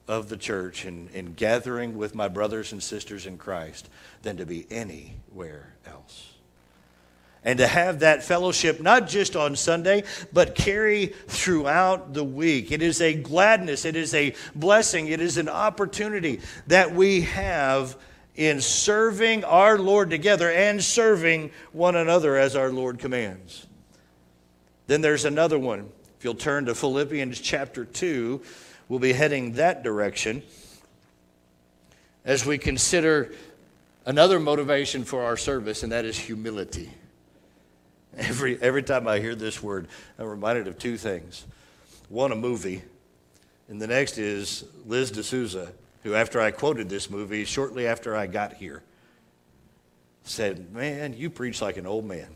of 0.07 0.27
the 0.27 0.37
church 0.37 0.85
and, 0.85 1.09
and 1.13 1.35
gathering 1.35 1.95
with 1.97 2.15
my 2.15 2.27
brothers 2.27 2.73
and 2.73 2.81
sisters 2.81 3.25
in 3.25 3.37
Christ 3.37 3.89
than 4.23 4.37
to 4.37 4.45
be 4.45 4.65
anywhere 4.69 5.75
else 5.85 6.32
and 7.45 7.59
to 7.59 7.67
have 7.67 7.99
that 7.99 8.23
fellowship 8.23 8.81
not 8.81 9.07
just 9.07 9.35
on 9.35 9.55
Sunday, 9.55 10.03
but 10.31 10.55
carry 10.55 11.07
throughout 11.27 12.13
the 12.13 12.23
week. 12.23 12.71
It 12.71 12.81
is 12.81 13.01
a 13.01 13.13
gladness, 13.13 13.85
it 13.85 13.95
is 13.95 14.13
a 14.13 14.33
blessing, 14.55 15.07
it 15.07 15.19
is 15.19 15.37
an 15.37 15.49
opportunity 15.49 16.39
that 16.67 16.93
we 16.93 17.21
have 17.21 17.97
in 18.35 18.61
serving 18.61 19.43
our 19.43 19.77
Lord 19.77 20.09
together 20.09 20.51
and 20.51 20.83
serving 20.83 21.51
one 21.71 21.95
another 21.95 22.37
as 22.37 22.55
our 22.55 22.71
Lord 22.71 22.99
commands. 22.99 23.67
Then 24.87 25.01
there's 25.01 25.25
another 25.25 25.59
one. 25.59 25.89
If 26.17 26.23
you'll 26.23 26.35
turn 26.35 26.65
to 26.65 26.75
Philippians 26.75 27.39
chapter 27.39 27.85
2, 27.85 28.41
we'll 28.89 28.99
be 28.99 29.13
heading 29.13 29.53
that 29.53 29.83
direction 29.83 30.41
as 32.25 32.45
we 32.45 32.57
consider 32.57 33.33
another 34.05 34.39
motivation 34.39 35.03
for 35.03 35.23
our 35.23 35.37
service, 35.37 35.83
and 35.83 35.91
that 35.91 36.05
is 36.05 36.17
humility. 36.17 36.89
Every, 38.17 38.61
every 38.61 38.83
time 38.83 39.07
I 39.07 39.19
hear 39.19 39.33
this 39.33 39.63
word, 39.63 39.87
I'm 40.19 40.27
reminded 40.27 40.67
of 40.67 40.77
two 40.77 40.97
things. 40.97 41.45
One, 42.09 42.31
a 42.31 42.35
movie, 42.35 42.83
and 43.67 43.81
the 43.81 43.87
next 43.87 44.19
is 44.19 44.65
Liz 44.85 45.09
D'Souza, 45.09 45.71
who, 46.03 46.13
after 46.13 46.39
I 46.39 46.51
quoted 46.51 46.89
this 46.89 47.09
movie, 47.09 47.43
shortly 47.43 47.87
after 47.87 48.15
I 48.15 48.27
got 48.27 48.53
here, 48.53 48.83
said, 50.23 50.71
Man, 50.71 51.15
you 51.17 51.31
preach 51.31 51.59
like 51.59 51.77
an 51.77 51.87
old 51.87 52.05
man. 52.05 52.27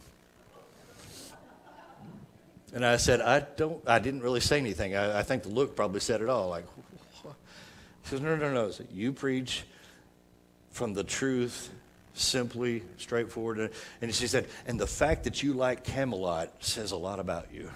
And 2.74 2.84
I 2.84 2.98
said, 2.98 3.22
I 3.22 3.42
don't, 3.42 3.88
I 3.88 4.00
didn't 4.00 4.22
really 4.22 4.40
say 4.40 4.58
anything. 4.58 4.96
I, 4.96 5.20
I 5.20 5.24
think 5.24 5.44
the 5.44 5.50
look 5.50 5.76
probably 5.76 6.00
said 6.00 6.22
it 6.22 6.30
all. 6.30 6.50
Like, 6.50 6.66
she 8.04 8.10
says, 8.10 8.22
No, 8.22 8.36
no, 8.36 8.52
no. 8.52 8.72
You 8.92 9.14
preach 9.14 9.64
from 10.72 10.96
the 10.96 11.04
truth 11.04 11.70
simply, 12.18 12.84
straightforward. 12.98 13.60
Uh, 13.60 13.68
and 14.02 14.14
she 14.14 14.28
said, 14.28 14.48
and 14.66 14.80
the 14.80 14.88
fact 14.88 15.24
that 15.24 15.44
you 15.44 15.54
like 15.54 15.84
Camelot 15.84 16.52
says 16.60 16.92
a 16.92 16.98
lot 16.98 17.20
about 17.20 17.48
you. 17.54 17.70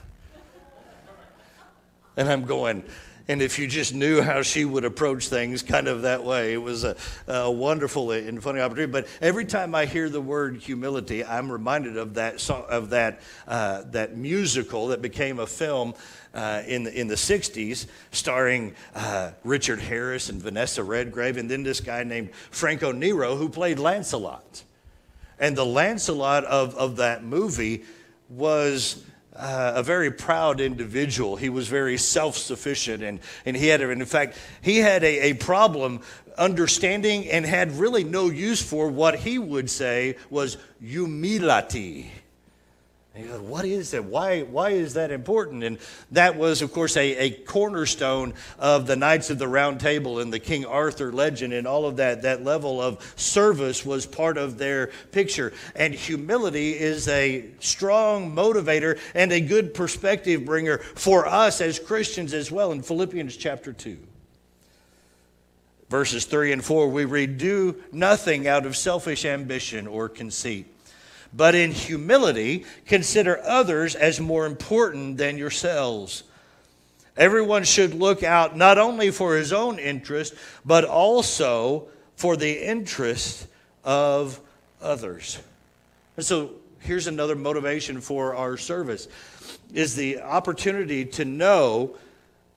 And 2.18 2.30
I'm 2.30 2.44
going, 2.44 2.84
and 3.28 3.42
if 3.42 3.60
you 3.60 3.68
just 3.68 3.94
knew 3.94 4.22
how 4.22 4.42
she 4.42 4.66
would 4.66 4.86
approach 4.86 5.28
things 5.28 5.62
kind 5.64 5.88
of 5.88 6.04
that 6.04 6.24
way, 6.24 6.54
it 6.54 6.62
was 6.62 6.84
a, 6.84 6.96
a, 7.28 7.52
wonderful 7.52 8.12
and 8.12 8.42
funny 8.42 8.60
opportunity. 8.60 8.92
But 8.92 9.08
every 9.22 9.46
time 9.46 9.76
I 9.76 9.86
hear 9.86 10.10
the 10.10 10.22
word 10.22 10.58
humility, 10.58 11.24
I'm 11.24 11.52
reminded 11.52 11.98
of 11.98 12.16
that, 12.16 12.50
of 12.50 12.90
that, 12.90 13.22
uh, 13.48 13.84
that 13.92 14.18
musical 14.18 14.88
that 14.88 15.02
became 15.02 15.40
a 15.40 15.48
film 15.48 15.94
uh, 16.34 16.64
in, 16.66 16.84
the, 16.84 17.00
in 17.00 17.08
the 17.08 17.16
60s, 17.16 17.88
starring 18.12 18.74
uh, 18.96 19.32
Richard 19.44 19.80
Harris 19.80 20.30
and 20.30 20.42
Vanessa 20.42 20.84
Redgrave, 20.84 21.38
and 21.38 21.50
then 21.50 21.64
this 21.64 21.82
guy 21.82 22.04
named 22.04 22.34
Franco 22.52 22.92
Nero 22.92 23.36
who 23.36 23.50
played 23.50 23.80
Lancelot. 23.80 24.64
And 25.40 25.56
the 25.56 25.66
Lancelot 25.66 26.46
of, 26.46 26.76
of 26.76 26.98
that 26.98 27.24
movie 27.24 27.84
was 28.30 29.04
uh, 29.42 29.74
a 29.76 29.84
very 29.84 30.12
proud 30.12 30.62
individual. 30.62 31.36
He 31.36 31.50
was 31.50 31.68
very 31.68 31.98
self 31.98 32.38
sufficient, 32.38 33.04
and, 33.04 33.20
and 33.46 33.58
he 33.58 33.68
had, 33.68 33.82
in 33.82 34.06
fact, 34.06 34.38
he 34.62 34.78
had 34.78 35.04
a, 35.04 35.32
a 35.32 35.34
problem 35.34 36.02
understanding 36.38 37.30
and 37.30 37.46
had 37.46 37.72
really 37.74 38.04
no 38.04 38.30
use 38.30 38.62
for 38.62 38.88
what 38.88 39.16
he 39.16 39.38
would 39.38 39.70
say 39.70 40.16
was 40.30 40.58
humility. 40.82 42.12
And 43.14 43.26
you 43.26 43.32
go, 43.32 43.40
what 43.40 43.66
is 43.66 43.92
that? 43.92 44.06
Why, 44.06 44.44
why 44.44 44.70
is 44.70 44.94
that 44.94 45.12
important? 45.12 45.66
And 45.66 45.80
that 46.12 46.38
was, 46.38 46.62
of 46.62 46.72
course, 46.72 46.96
a, 46.96 47.18
a 47.18 47.30
cornerstone 47.32 48.34
of 48.58 48.88
the 48.88 48.96
Knights 48.96 49.30
of 49.30 49.38
the 49.38 49.50
Round 49.50 49.82
Table 49.82 50.20
and 50.20 50.32
the 50.32 50.40
King 50.40 50.66
Arthur 50.66 51.12
legend 51.12 51.52
and 51.52 51.68
all 51.68 51.86
of 51.86 51.98
that. 51.98 52.22
That 52.22 52.46
level 52.46 52.82
of 52.82 53.14
service 53.18 53.86
was 53.86 54.06
part 54.06 54.38
of 54.38 54.58
their 54.58 54.92
picture. 55.12 55.52
And 55.76 55.94
humility 55.94 56.72
is 56.72 57.10
a 57.10 57.50
strong 57.60 58.34
motivator 58.34 58.98
and 59.14 59.34
a 59.34 59.42
good 59.42 59.74
perspective 59.74 60.46
bringer 60.46 60.78
for 60.78 61.28
us 61.28 61.60
as 61.60 61.80
Christians 61.80 62.34
as 62.34 62.50
well. 62.50 62.72
In 62.72 62.82
Philippians 62.82 63.36
chapter 63.36 63.74
2, 63.74 63.98
verses 65.90 66.24
3 66.24 66.54
and 66.54 66.64
4, 66.64 66.88
we 66.88 67.04
read, 67.04 67.38
Do 67.38 67.76
nothing 67.92 68.48
out 68.48 68.66
of 68.66 68.78
selfish 68.78 69.26
ambition 69.26 69.86
or 69.86 70.08
conceit 70.08 70.68
but 71.34 71.56
in 71.56 71.72
humility, 71.72 72.66
consider 72.86 73.40
others 73.44 73.96
as 73.96 74.20
more 74.20 74.46
important 74.46 75.18
than 75.18 75.38
yourselves. 75.38 76.24
Everyone 77.18 77.64
should 77.64 77.94
look 77.94 78.24
out 78.24 78.56
not 78.56 78.78
only 78.78 79.12
for 79.12 79.36
his 79.36 79.52
own 79.54 79.80
interest, 79.80 80.34
but 80.66 80.86
also 80.86 81.88
for 82.16 82.38
the 82.38 82.66
interest 82.66 83.48
of 83.84 84.40
others. 84.82 85.40
And 86.18 86.26
so 86.26 86.52
here's 86.80 87.08
another 87.08 87.36
motivation 87.36 88.02
for 88.02 88.36
our 88.36 88.58
service 88.58 89.08
is 89.74 89.96
the 89.96 90.22
opportunity 90.22 91.06
to 91.06 91.26
know 91.26 91.96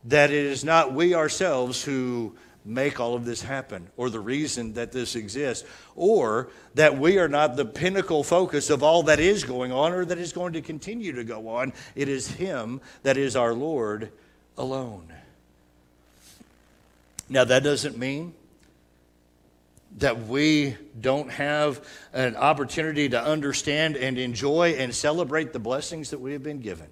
that 0.05 0.31
it 0.31 0.47
is 0.47 0.65
not 0.65 0.93
we 0.93 1.15
ourselves 1.15 1.83
who 1.83 2.35
make 2.65 2.99
all 2.99 3.15
of 3.15 3.25
this 3.25 3.43
happen 3.43 3.89
or 3.97 4.09
the 4.09 4.21
reason 4.21 4.73
that 4.73 4.91
this 4.91 5.17
exists 5.17 5.69
or 5.95 6.49
that 6.75 6.97
we 6.97 7.19
are 7.19 7.29
not 7.29 7.57
the 7.57 7.65
pinnacle 7.65 8.25
focus 8.25 8.71
of 8.71 8.83
all 8.83 9.03
that 9.03 9.21
is 9.21 9.45
going 9.45 9.71
on 9.71 9.93
or 9.93 10.05
that 10.05 10.19
is 10.19 10.33
going 10.33 10.55
to 10.55 10.63
continue 10.63 11.13
to 11.13 11.25
go 11.25 11.49
on 11.49 11.73
it 11.95 12.09
is 12.09 12.27
him 12.27 12.81
that 13.03 13.19
is 13.19 13.37
our 13.37 13.53
lord 13.53 14.11
alone 14.57 15.13
now 17.29 17.45
that 17.45 17.63
doesn't 17.63 17.99
mean 17.99 18.33
that 19.99 20.27
we 20.27 20.77
don't 21.01 21.31
have 21.31 21.87
an 22.13 22.37
opportunity 22.37 23.09
to 23.09 23.23
understand 23.23 23.97
and 23.97 24.19
enjoy 24.19 24.71
and 24.71 24.95
celebrate 24.95 25.53
the 25.53 25.59
blessings 25.59 26.11
that 26.11 26.21
we 26.21 26.33
have 26.33 26.43
been 26.43 26.61
given. 26.61 26.89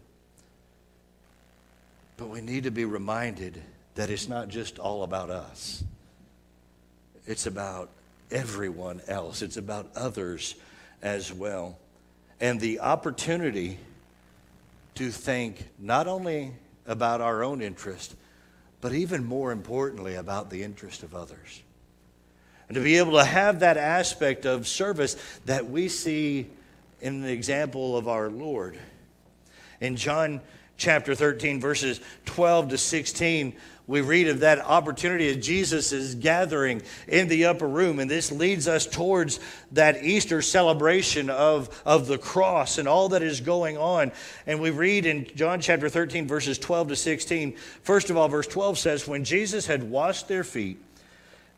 But 2.16 2.28
we 2.28 2.40
need 2.40 2.64
to 2.64 2.70
be 2.70 2.84
reminded 2.84 3.60
that 3.94 4.10
it's 4.10 4.28
not 4.28 4.48
just 4.48 4.78
all 4.78 5.02
about 5.02 5.30
us, 5.30 5.84
it's 7.26 7.46
about 7.46 7.90
everyone 8.30 9.00
else, 9.06 9.42
it's 9.42 9.56
about 9.56 9.90
others 9.94 10.54
as 11.02 11.32
well. 11.32 11.78
And 12.40 12.60
the 12.60 12.80
opportunity 12.80 13.78
to 14.96 15.10
think 15.10 15.68
not 15.78 16.06
only 16.06 16.52
about 16.86 17.20
our 17.20 17.44
own 17.44 17.62
interest, 17.62 18.14
but 18.80 18.92
even 18.92 19.24
more 19.24 19.52
importantly, 19.52 20.16
about 20.16 20.50
the 20.50 20.62
interest 20.62 21.02
of 21.02 21.14
others. 21.14 21.62
And 22.68 22.74
to 22.74 22.82
be 22.82 22.98
able 22.98 23.12
to 23.12 23.24
have 23.24 23.60
that 23.60 23.76
aspect 23.76 24.44
of 24.44 24.66
service 24.66 25.16
that 25.44 25.70
we 25.70 25.88
see 25.88 26.48
in 27.00 27.22
the 27.22 27.30
example 27.30 27.96
of 27.96 28.08
our 28.08 28.28
Lord. 28.28 28.76
In 29.80 29.96
John 29.96 30.40
chapter 30.82 31.14
13, 31.14 31.60
verses 31.60 32.00
12 32.26 32.70
to 32.70 32.78
16, 32.78 33.54
we 33.86 34.00
read 34.00 34.28
of 34.28 34.40
that 34.40 34.58
opportunity 34.58 35.28
as 35.28 35.36
Jesus 35.36 35.92
is 35.92 36.16
gathering 36.16 36.82
in 37.06 37.28
the 37.28 37.46
upper 37.46 37.68
room. 37.68 38.00
And 38.00 38.10
this 38.10 38.32
leads 38.32 38.66
us 38.66 38.86
towards 38.86 39.38
that 39.72 40.02
Easter 40.02 40.42
celebration 40.42 41.30
of, 41.30 41.82
of 41.86 42.06
the 42.06 42.18
cross 42.18 42.78
and 42.78 42.88
all 42.88 43.10
that 43.10 43.22
is 43.22 43.40
going 43.40 43.76
on. 43.78 44.12
And 44.46 44.60
we 44.60 44.70
read 44.70 45.06
in 45.06 45.26
John 45.36 45.60
chapter 45.60 45.88
13, 45.88 46.26
verses 46.26 46.58
12 46.58 46.88
to 46.88 46.96
16. 46.96 47.56
First 47.82 48.10
of 48.10 48.16
all, 48.16 48.28
verse 48.28 48.46
12 48.48 48.78
says, 48.78 49.06
When 49.06 49.24
Jesus 49.24 49.66
had 49.66 49.84
washed 49.84 50.28
their 50.28 50.44
feet, 50.44 50.78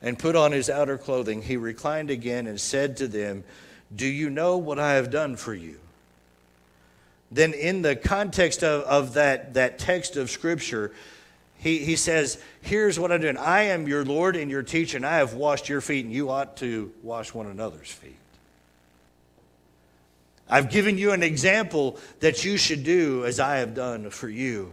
and 0.03 0.19
put 0.19 0.37
on 0.37 0.53
his 0.53 0.69
outer 0.69 0.99
clothing, 0.99 1.41
he 1.41 1.57
reclined 1.57 2.11
again 2.11 2.47
and 2.47 2.61
said 2.61 2.99
to 2.99 3.09
them, 3.09 3.43
Do 3.97 4.07
you 4.07 4.29
know 4.29 4.59
what 4.59 4.79
I 4.79 4.93
have 4.95 5.11
done 5.11 5.35
for 5.35 5.55
you? 5.55 5.81
Then, 7.35 7.53
in 7.53 7.83
the 7.83 7.97
context 7.97 8.63
of, 8.63 8.83
of 8.83 9.15
that, 9.15 9.55
that 9.55 9.81
text 9.81 10.17
of 10.17 10.31
Scripture, 10.31 10.93
he, 11.57 11.79
he 11.79 11.97
says, 11.97 12.39
Here's 12.61 12.97
what 12.97 13.11
I'm 13.11 13.21
doing. 13.21 13.37
I 13.37 13.63
am 13.65 13.89
your 13.89 14.05
Lord 14.05 14.37
and 14.37 14.49
your 14.49 14.63
teacher, 14.63 14.99
and 14.99 15.05
I 15.05 15.17
have 15.17 15.35
washed 15.35 15.69
your 15.69 15.81
feet, 15.81 16.05
and 16.05 16.15
you 16.15 16.31
ought 16.31 16.57
to 16.59 16.93
wash 17.03 17.35
one 17.35 17.47
another's 17.47 17.91
feet. 17.91 18.15
I've 20.49 20.71
given 20.71 20.97
you 20.97 21.11
an 21.11 21.25
example 21.25 21.99
that 22.21 22.45
you 22.45 22.57
should 22.57 22.85
do 22.85 23.25
as 23.25 23.41
I 23.41 23.57
have 23.57 23.75
done 23.75 24.11
for 24.11 24.29
you. 24.29 24.73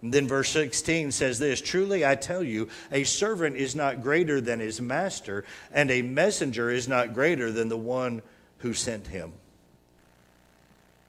And 0.00 0.14
then 0.14 0.26
verse 0.26 0.48
16 0.48 1.12
says 1.12 1.38
this 1.38 1.60
Truly 1.60 2.06
I 2.06 2.14
tell 2.14 2.42
you, 2.42 2.70
a 2.90 3.04
servant 3.04 3.56
is 3.56 3.76
not 3.76 4.02
greater 4.02 4.40
than 4.40 4.60
his 4.60 4.80
master, 4.80 5.44
and 5.70 5.90
a 5.90 6.00
messenger 6.00 6.70
is 6.70 6.88
not 6.88 7.12
greater 7.12 7.52
than 7.52 7.68
the 7.68 7.76
one 7.76 8.22
who 8.60 8.72
sent 8.72 9.08
him. 9.08 9.34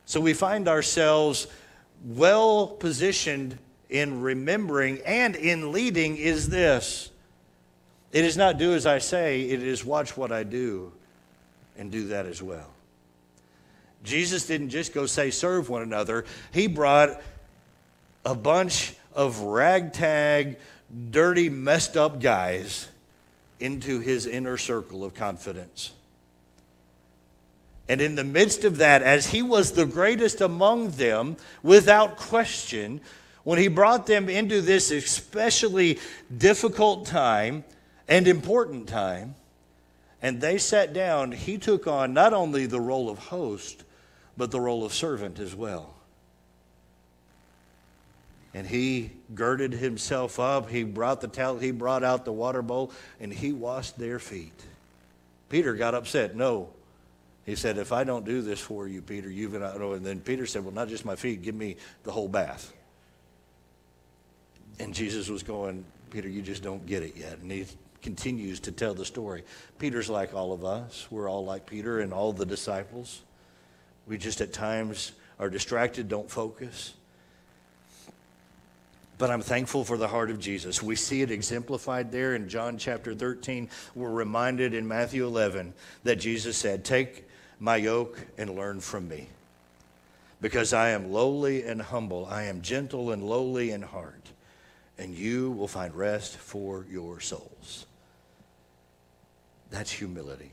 So 0.05 0.19
we 0.19 0.33
find 0.33 0.67
ourselves 0.67 1.47
well 2.05 2.67
positioned 2.67 3.57
in 3.89 4.21
remembering 4.21 4.99
and 5.05 5.35
in 5.35 5.71
leading 5.71 6.17
is 6.17 6.49
this 6.49 7.11
it 8.11 8.23
is 8.23 8.37
not 8.37 8.59
do 8.59 8.75
as 8.75 8.85
I 8.85 8.99
say, 8.99 9.41
it 9.41 9.63
is 9.63 9.83
watch 9.83 10.15
what 10.15 10.31
I 10.31 10.43
do 10.43 10.91
and 11.77 11.91
do 11.91 12.09
that 12.09 12.27
as 12.27 12.43
well. 12.43 12.69
Jesus 14.03 14.45
didn't 14.45 14.69
just 14.69 14.93
go 14.93 15.07
say, 15.07 15.31
serve 15.31 15.67
one 15.67 15.81
another, 15.81 16.25
he 16.53 16.67
brought 16.67 17.21
a 18.23 18.35
bunch 18.35 18.93
of 19.15 19.39
ragtag, 19.39 20.57
dirty, 21.09 21.49
messed 21.49 21.97
up 21.97 22.21
guys 22.21 22.87
into 23.59 23.99
his 23.99 24.27
inner 24.27 24.57
circle 24.57 25.03
of 25.03 25.15
confidence. 25.15 25.93
And 27.89 27.99
in 27.99 28.15
the 28.15 28.23
midst 28.23 28.63
of 28.63 28.77
that, 28.77 29.01
as 29.01 29.27
he 29.27 29.41
was 29.41 29.71
the 29.71 29.85
greatest 29.85 30.39
among 30.41 30.91
them, 30.91 31.35
without 31.61 32.15
question, 32.15 33.01
when 33.43 33.59
he 33.59 33.67
brought 33.67 34.07
them 34.07 34.29
into 34.29 34.61
this 34.61 34.89
especially 34.89 35.99
difficult 36.35 37.05
time 37.05 37.65
and 38.07 38.27
important 38.27 38.87
time, 38.87 39.35
and 40.21 40.39
they 40.39 40.57
sat 40.57 40.93
down, 40.93 41.33
he 41.33 41.57
took 41.57 41.85
on 41.85 42.13
not 42.13 42.31
only 42.31 42.65
the 42.65 42.79
role 42.79 43.09
of 43.09 43.17
host, 43.17 43.83
but 44.37 44.51
the 44.51 44.59
role 44.61 44.85
of 44.85 44.93
servant 44.93 45.37
as 45.39 45.53
well. 45.53 45.93
And 48.53 48.65
he 48.65 49.11
girded 49.35 49.73
himself 49.73 50.39
up. 50.39 50.69
He 50.69 50.83
brought 50.83 51.19
the 51.19 51.27
towel, 51.27 51.57
he 51.57 51.71
brought 51.71 52.03
out 52.03 52.23
the 52.23 52.31
water 52.31 52.61
bowl, 52.61 52.91
and 53.19 53.33
he 53.33 53.51
washed 53.51 53.97
their 53.97 54.19
feet. 54.19 54.53
Peter 55.49 55.73
got 55.73 55.93
upset. 55.93 56.35
No. 56.35 56.69
He 57.45 57.55
said, 57.55 57.77
If 57.77 57.91
I 57.91 58.03
don't 58.03 58.25
do 58.25 58.41
this 58.41 58.59
for 58.59 58.87
you, 58.87 59.01
Peter, 59.01 59.29
you've 59.29 59.53
not. 59.53 59.75
And 59.75 60.05
then 60.05 60.19
Peter 60.19 60.45
said, 60.45 60.63
Well, 60.63 60.73
not 60.73 60.87
just 60.87 61.05
my 61.05 61.15
feet, 61.15 61.41
give 61.41 61.55
me 61.55 61.75
the 62.03 62.11
whole 62.11 62.27
bath. 62.27 62.73
And 64.79 64.93
Jesus 64.93 65.29
was 65.29 65.43
going, 65.43 65.85
Peter, 66.09 66.27
you 66.27 66.41
just 66.41 66.63
don't 66.63 66.85
get 66.85 67.03
it 67.03 67.15
yet. 67.15 67.39
And 67.39 67.51
he 67.51 67.65
continues 68.01 68.59
to 68.61 68.71
tell 68.71 68.93
the 68.93 69.05
story. 69.05 69.43
Peter's 69.79 70.09
like 70.09 70.33
all 70.33 70.53
of 70.53 70.65
us. 70.65 71.07
We're 71.09 71.29
all 71.29 71.45
like 71.45 71.65
Peter 71.65 71.99
and 71.99 72.13
all 72.13 72.33
the 72.33 72.45
disciples. 72.45 73.21
We 74.07 74.17
just 74.17 74.41
at 74.41 74.53
times 74.53 75.13
are 75.39 75.49
distracted, 75.49 76.09
don't 76.09 76.29
focus. 76.29 76.93
But 79.17 79.29
I'm 79.29 79.41
thankful 79.41 79.85
for 79.85 79.97
the 79.97 80.07
heart 80.07 80.31
of 80.31 80.39
Jesus. 80.39 80.81
We 80.81 80.95
see 80.95 81.21
it 81.21 81.31
exemplified 81.31 82.11
there 82.11 82.35
in 82.35 82.49
John 82.49 82.77
chapter 82.77 83.13
13. 83.13 83.69
We're 83.95 84.11
reminded 84.11 84.73
in 84.73 84.87
Matthew 84.87 85.25
11 85.25 85.73
that 86.03 86.17
Jesus 86.17 86.57
said, 86.57 86.83
Take 86.83 87.25
my 87.59 87.75
yoke 87.75 88.25
and 88.37 88.55
learn 88.55 88.79
from 88.79 89.07
me. 89.07 89.27
Because 90.41 90.73
I 90.73 90.89
am 90.89 91.11
lowly 91.11 91.63
and 91.63 91.81
humble, 91.81 92.25
I 92.25 92.43
am 92.43 92.61
gentle 92.61 93.11
and 93.11 93.23
lowly 93.23 93.71
in 93.71 93.81
heart, 93.81 94.31
and 94.97 95.15
you 95.15 95.51
will 95.51 95.67
find 95.67 95.95
rest 95.95 96.35
for 96.37 96.85
your 96.89 97.19
souls. 97.19 97.85
That's 99.69 99.91
humility. 99.91 100.51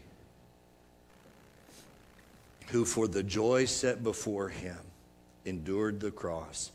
Who, 2.68 2.84
for 2.84 3.08
the 3.08 3.22
joy 3.22 3.64
set 3.64 4.04
before 4.04 4.48
him, 4.48 4.78
endured 5.44 5.98
the 5.98 6.12
cross 6.12 6.70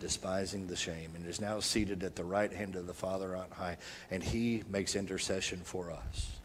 despising 0.00 0.66
the 0.66 0.74
shame, 0.74 1.12
and 1.14 1.26
is 1.26 1.40
now 1.40 1.60
seated 1.60 2.02
at 2.02 2.16
the 2.16 2.24
right 2.24 2.52
hand 2.52 2.74
of 2.74 2.86
the 2.86 2.94
Father 2.94 3.36
on 3.36 3.50
high, 3.50 3.76
and 4.10 4.22
he 4.24 4.64
makes 4.68 4.96
intercession 4.96 5.60
for 5.62 5.92
us. 5.92 6.39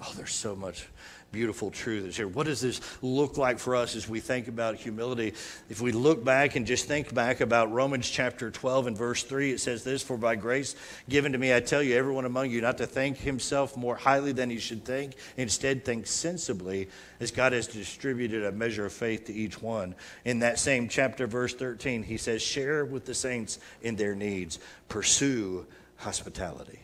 Oh, 0.00 0.12
there's 0.16 0.32
so 0.32 0.56
much 0.56 0.88
beautiful 1.32 1.70
truth 1.70 2.16
here. 2.16 2.28
What 2.28 2.46
does 2.46 2.60
this 2.60 2.80
look 3.00 3.38
like 3.38 3.58
for 3.58 3.74
us 3.74 3.96
as 3.96 4.06
we 4.06 4.20
think 4.20 4.48
about 4.48 4.76
humility? 4.76 5.32
If 5.70 5.80
we 5.80 5.90
look 5.90 6.22
back 6.22 6.56
and 6.56 6.66
just 6.66 6.86
think 6.86 7.12
back 7.14 7.40
about 7.40 7.72
Romans 7.72 8.08
chapter 8.08 8.50
12 8.50 8.88
and 8.88 8.98
verse 8.98 9.22
3, 9.22 9.52
it 9.52 9.60
says 9.60 9.82
this 9.82 10.02
For 10.02 10.18
by 10.18 10.36
grace 10.36 10.76
given 11.08 11.32
to 11.32 11.38
me, 11.38 11.54
I 11.54 11.60
tell 11.60 11.82
you, 11.82 11.96
everyone 11.96 12.26
among 12.26 12.50
you, 12.50 12.60
not 12.60 12.78
to 12.78 12.86
think 12.86 13.16
himself 13.16 13.76
more 13.76 13.96
highly 13.96 14.32
than 14.32 14.50
he 14.50 14.58
should 14.58 14.84
think, 14.84 15.14
instead, 15.36 15.84
think 15.84 16.06
sensibly, 16.06 16.88
as 17.18 17.30
God 17.30 17.52
has 17.52 17.66
distributed 17.66 18.44
a 18.44 18.52
measure 18.52 18.84
of 18.84 18.92
faith 18.92 19.24
to 19.26 19.32
each 19.32 19.60
one. 19.60 19.94
In 20.24 20.40
that 20.40 20.58
same 20.58 20.88
chapter, 20.88 21.26
verse 21.26 21.54
13, 21.54 22.02
he 22.02 22.18
says, 22.18 22.42
Share 22.42 22.84
with 22.84 23.06
the 23.06 23.14
saints 23.14 23.58
in 23.80 23.96
their 23.96 24.14
needs, 24.14 24.58
pursue 24.88 25.66
hospitality. 25.96 26.80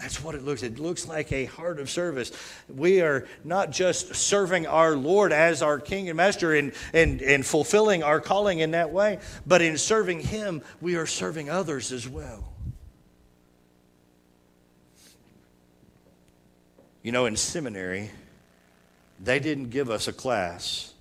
That's 0.00 0.24
what 0.24 0.34
it 0.34 0.42
looks. 0.42 0.62
It 0.62 0.78
looks 0.78 1.06
like 1.06 1.30
a 1.30 1.44
heart 1.44 1.78
of 1.78 1.90
service. 1.90 2.32
We 2.74 3.02
are 3.02 3.28
not 3.44 3.70
just 3.70 4.14
serving 4.14 4.66
our 4.66 4.96
Lord 4.96 5.30
as 5.30 5.60
our 5.60 5.78
King 5.78 6.08
and 6.08 6.16
Master 6.16 6.54
and, 6.54 6.72
and, 6.94 7.20
and 7.20 7.44
fulfilling 7.44 8.02
our 8.02 8.18
calling 8.18 8.60
in 8.60 8.70
that 8.70 8.90
way, 8.92 9.18
but 9.46 9.60
in 9.60 9.76
serving 9.76 10.20
Him, 10.20 10.62
we 10.80 10.96
are 10.96 11.04
serving 11.04 11.50
others 11.50 11.92
as 11.92 12.08
well. 12.08 12.50
You 17.02 17.12
know, 17.12 17.26
in 17.26 17.36
seminary, 17.36 18.10
they 19.22 19.38
didn't 19.38 19.68
give 19.68 19.90
us 19.90 20.08
a 20.08 20.14
class 20.14 20.94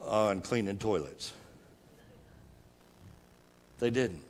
on 0.00 0.40
cleaning 0.40 0.78
toilets. 0.78 1.32
They 3.78 3.90
didn't. 3.90 4.22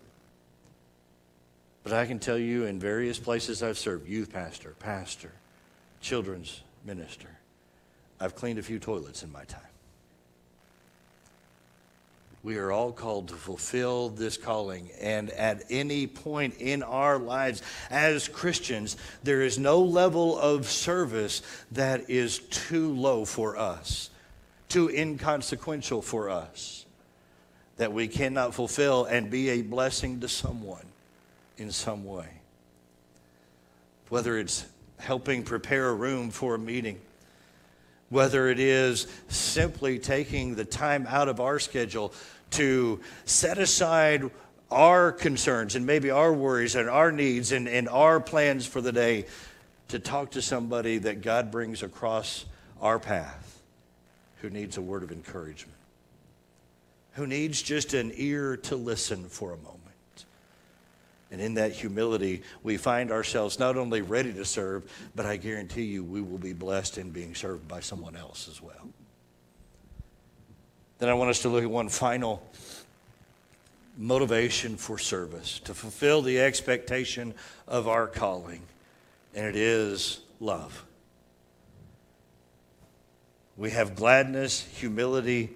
But 1.91 1.99
I 1.99 2.07
can 2.07 2.21
tell 2.21 2.39
you 2.39 2.67
in 2.67 2.79
various 2.79 3.19
places 3.19 3.65
I've 3.65 3.77
served 3.77 4.09
youth 4.09 4.33
pastor, 4.33 4.77
pastor, 4.79 5.33
children's 6.01 6.61
minister 6.85 7.27
I've 8.21 8.37
cleaned 8.37 8.61
a 8.61 8.63
few 8.63 8.79
toilets 8.79 9.25
in 9.25 9.33
my 9.33 9.43
time. 9.43 9.61
We 12.45 12.59
are 12.59 12.71
all 12.71 12.93
called 12.93 13.27
to 13.31 13.35
fulfill 13.35 14.11
this 14.11 14.37
calling. 14.37 14.91
And 15.01 15.31
at 15.31 15.65
any 15.69 16.07
point 16.07 16.59
in 16.61 16.85
our 16.85 17.19
lives 17.19 17.61
as 17.91 18.29
Christians, 18.29 18.97
there 19.25 19.43
is 19.43 19.59
no 19.59 19.81
level 19.81 20.39
of 20.39 20.67
service 20.69 21.43
that 21.73 22.09
is 22.09 22.39
too 22.39 22.95
low 22.95 23.25
for 23.25 23.57
us, 23.57 24.11
too 24.69 24.91
inconsequential 24.91 26.03
for 26.03 26.31
us, 26.31 26.87
that 27.79 27.93
we 27.93 28.07
cannot 28.07 28.55
fulfill 28.55 29.07
and 29.07 29.29
be 29.29 29.49
a 29.49 29.63
blessing 29.63 30.21
to 30.21 30.29
someone 30.29 30.90
in 31.57 31.71
some 31.71 32.05
way. 32.05 32.29
Whether 34.09 34.39
it's 34.39 34.67
helping 34.99 35.43
prepare 35.43 35.89
a 35.89 35.95
room 35.95 36.31
for 36.31 36.55
a 36.55 36.59
meeting, 36.59 37.01
whether 38.09 38.49
it 38.49 38.59
is 38.59 39.07
simply 39.29 39.99
taking 39.99 40.55
the 40.55 40.65
time 40.65 41.07
out 41.09 41.29
of 41.29 41.41
our 41.41 41.59
schedule 41.59 42.13
to 42.51 43.01
set 43.25 43.59
aside 43.59 44.31
our 44.71 45.13
concerns 45.13 45.75
and 45.75 45.87
maybe 45.87 46.11
our 46.11 46.33
worries 46.33 46.75
and 46.75 46.89
our 46.89 47.11
needs 47.11 47.53
and, 47.53 47.69
and 47.69 47.89
our 47.89 48.21
plans 48.21 48.67
for 48.67 48.81
the 48.81 48.93
day 48.93 49.27
to 49.89 49.99
talk 49.99 50.33
to 50.33 50.43
somebody 50.43 50.99
that 50.99 51.23
God 51.23 51.51
brings 51.51 51.83
across 51.83 52.45
our 52.81 52.99
path 52.99 53.61
who 54.41 54.51
needs 54.51 54.77
a 54.77 54.83
word 54.83 55.03
of 55.03 55.13
encouragement, 55.13 55.79
who 57.13 57.27
needs 57.27 57.61
just 57.61 57.95
an 57.95 58.13
ear 58.15 58.57
to 58.57 58.77
listen 58.77 59.25
for 59.29 59.53
a 59.53 59.57
moment. 59.57 59.80
And 61.31 61.41
in 61.41 61.55
that 61.55 61.73
humility, 61.73 62.43
we 62.63 62.77
find 62.77 63.13
ourselves 63.13 63.59
not 63.59 63.77
only 63.77 64.03
ready 64.03 64.33
to 64.33 64.45
serve, 64.45 64.91
but 65.15 65.27
I 65.27 65.37
guarantee 65.37 65.85
you 65.85 66.03
we 66.03 66.21
will 66.21 66.39
be 66.39 66.53
blessed 66.53 66.99
in 66.99 67.11
being 67.11 67.35
served 67.35 67.69
by 67.69 67.81
someone 67.81 68.17
else 68.17 68.49
as 68.49 68.61
well. 68.61 68.89
Then 70.99 71.09
I 71.09 71.15
want 71.15 71.31
us 71.31 71.43
to 71.43 71.49
look 71.49 71.63
at 71.63 71.71
one 71.71 71.89
final 71.89 72.43
motivation 73.97 74.77
for 74.77 74.99
service 74.99 75.61
to 75.61 75.75
fulfill 75.75 76.21
the 76.21 76.41
expectation 76.41 77.35
of 77.69 77.87
our 77.87 78.07
calling, 78.07 78.63
and 79.35 79.47
it 79.47 79.57
is 79.57 80.21
love. 80.41 80.85
We 83.57 83.71
have 83.71 83.95
gladness, 83.95 84.63
humility, 84.63 85.51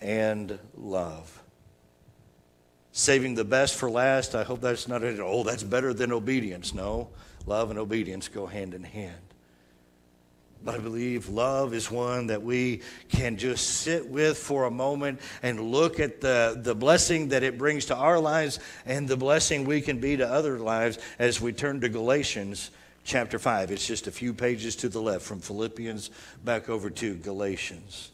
and 0.00 0.58
love 0.76 1.42
saving 2.98 3.36
the 3.36 3.44
best 3.44 3.76
for 3.76 3.88
last. 3.88 4.34
I 4.34 4.42
hope 4.42 4.60
that's 4.60 4.88
not 4.88 5.04
it. 5.04 5.20
Oh, 5.20 5.44
that's 5.44 5.62
better 5.62 5.94
than 5.94 6.10
obedience. 6.10 6.74
No, 6.74 7.08
love 7.46 7.70
and 7.70 7.78
obedience 7.78 8.26
go 8.26 8.44
hand 8.44 8.74
in 8.74 8.82
hand. 8.82 9.14
But 10.64 10.74
I 10.74 10.78
believe 10.78 11.28
love 11.28 11.72
is 11.74 11.88
one 11.88 12.26
that 12.26 12.42
we 12.42 12.82
can 13.08 13.36
just 13.36 13.68
sit 13.82 14.08
with 14.08 14.36
for 14.36 14.64
a 14.64 14.70
moment 14.70 15.20
and 15.44 15.70
look 15.70 16.00
at 16.00 16.20
the, 16.20 16.58
the 16.60 16.74
blessing 16.74 17.28
that 17.28 17.44
it 17.44 17.56
brings 17.56 17.84
to 17.86 17.94
our 17.94 18.18
lives 18.18 18.58
and 18.84 19.06
the 19.06 19.16
blessing 19.16 19.64
we 19.64 19.80
can 19.80 20.00
be 20.00 20.16
to 20.16 20.28
other 20.28 20.58
lives 20.58 20.98
as 21.20 21.40
we 21.40 21.52
turn 21.52 21.80
to 21.82 21.88
Galatians 21.88 22.72
chapter 23.04 23.38
5. 23.38 23.70
It's 23.70 23.86
just 23.86 24.08
a 24.08 24.12
few 24.12 24.34
pages 24.34 24.74
to 24.76 24.88
the 24.88 25.00
left 25.00 25.24
from 25.24 25.38
Philippians 25.38 26.10
back 26.44 26.68
over 26.68 26.90
to 26.90 27.14
Galatians. 27.14 28.10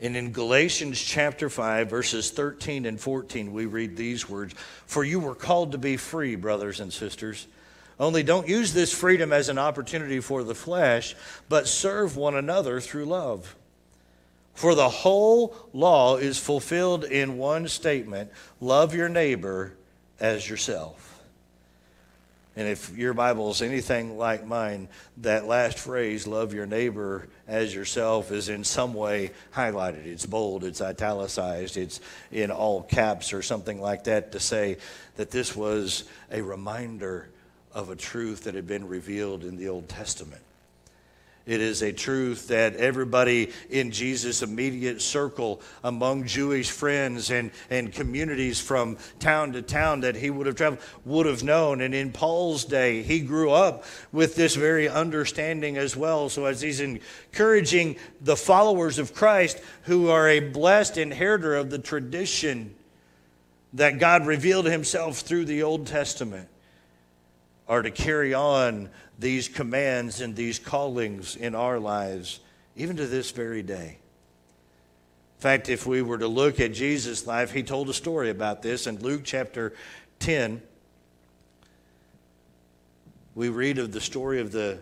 And 0.00 0.16
in 0.16 0.32
Galatians 0.32 0.98
chapter 0.98 1.50
5, 1.50 1.90
verses 1.90 2.30
13 2.30 2.86
and 2.86 2.98
14, 2.98 3.52
we 3.52 3.66
read 3.66 3.96
these 3.96 4.28
words 4.28 4.54
For 4.86 5.04
you 5.04 5.20
were 5.20 5.34
called 5.34 5.72
to 5.72 5.78
be 5.78 5.98
free, 5.98 6.36
brothers 6.36 6.80
and 6.80 6.92
sisters. 6.92 7.46
Only 7.98 8.22
don't 8.22 8.48
use 8.48 8.72
this 8.72 8.94
freedom 8.94 9.30
as 9.30 9.50
an 9.50 9.58
opportunity 9.58 10.20
for 10.20 10.42
the 10.42 10.54
flesh, 10.54 11.14
but 11.50 11.68
serve 11.68 12.16
one 12.16 12.34
another 12.34 12.80
through 12.80 13.04
love. 13.04 13.54
For 14.54 14.74
the 14.74 14.88
whole 14.88 15.54
law 15.74 16.16
is 16.16 16.38
fulfilled 16.38 17.04
in 17.04 17.36
one 17.36 17.68
statement 17.68 18.30
love 18.58 18.94
your 18.94 19.10
neighbor 19.10 19.74
as 20.18 20.48
yourself. 20.48 21.19
And 22.56 22.66
if 22.66 22.96
your 22.96 23.14
Bible 23.14 23.50
is 23.50 23.62
anything 23.62 24.18
like 24.18 24.44
mine, 24.44 24.88
that 25.18 25.46
last 25.46 25.78
phrase, 25.78 26.26
love 26.26 26.52
your 26.52 26.66
neighbor 26.66 27.28
as 27.46 27.74
yourself, 27.74 28.32
is 28.32 28.48
in 28.48 28.64
some 28.64 28.92
way 28.92 29.30
highlighted. 29.54 30.04
It's 30.06 30.26
bold, 30.26 30.64
it's 30.64 30.80
italicized, 30.80 31.76
it's 31.76 32.00
in 32.32 32.50
all 32.50 32.82
caps 32.82 33.32
or 33.32 33.42
something 33.42 33.80
like 33.80 34.04
that 34.04 34.32
to 34.32 34.40
say 34.40 34.78
that 35.16 35.30
this 35.30 35.54
was 35.54 36.04
a 36.32 36.42
reminder 36.42 37.28
of 37.72 37.88
a 37.88 37.96
truth 37.96 38.44
that 38.44 38.54
had 38.54 38.66
been 38.66 38.88
revealed 38.88 39.44
in 39.44 39.56
the 39.56 39.68
Old 39.68 39.88
Testament. 39.88 40.42
It 41.46 41.60
is 41.60 41.82
a 41.82 41.92
truth 41.92 42.48
that 42.48 42.76
everybody 42.76 43.50
in 43.70 43.90
Jesus' 43.90 44.42
immediate 44.42 45.00
circle, 45.00 45.60
among 45.82 46.26
Jewish 46.26 46.70
friends 46.70 47.30
and, 47.30 47.50
and 47.70 47.92
communities 47.92 48.60
from 48.60 48.98
town 49.18 49.52
to 49.54 49.62
town 49.62 50.00
that 50.00 50.16
he 50.16 50.28
would 50.28 50.46
have 50.46 50.56
traveled, 50.56 50.82
would 51.04 51.26
have 51.26 51.42
known. 51.42 51.80
And 51.80 51.94
in 51.94 52.12
Paul's 52.12 52.64
day, 52.64 53.02
he 53.02 53.20
grew 53.20 53.50
up 53.50 53.84
with 54.12 54.36
this 54.36 54.54
very 54.54 54.88
understanding 54.88 55.78
as 55.78 55.96
well. 55.96 56.28
So, 56.28 56.44
as 56.44 56.60
he's 56.60 56.80
encouraging 56.80 57.96
the 58.20 58.36
followers 58.36 58.98
of 58.98 59.14
Christ, 59.14 59.60
who 59.84 60.08
are 60.08 60.28
a 60.28 60.40
blessed 60.40 60.98
inheritor 60.98 61.56
of 61.56 61.70
the 61.70 61.78
tradition 61.78 62.74
that 63.72 63.98
God 63.98 64.26
revealed 64.26 64.66
himself 64.66 65.20
through 65.20 65.46
the 65.46 65.62
Old 65.62 65.86
Testament, 65.86 66.48
are 67.70 67.82
to 67.82 67.90
carry 67.92 68.34
on 68.34 68.90
these 69.20 69.48
commands 69.48 70.20
and 70.20 70.34
these 70.34 70.58
callings 70.58 71.36
in 71.36 71.54
our 71.54 71.78
lives, 71.78 72.40
even 72.74 72.96
to 72.96 73.06
this 73.06 73.30
very 73.30 73.62
day. 73.62 73.96
In 75.38 75.42
fact, 75.42 75.68
if 75.68 75.86
we 75.86 76.02
were 76.02 76.18
to 76.18 76.26
look 76.26 76.58
at 76.58 76.72
Jesus' 76.72 77.28
life, 77.28 77.52
he 77.52 77.62
told 77.62 77.88
a 77.88 77.94
story 77.94 78.28
about 78.28 78.60
this 78.60 78.88
in 78.88 78.98
Luke 78.98 79.22
chapter 79.22 79.72
10. 80.18 80.60
We 83.36 83.48
read 83.48 83.78
of 83.78 83.92
the 83.92 84.00
story 84.00 84.40
of 84.40 84.50
the 84.50 84.80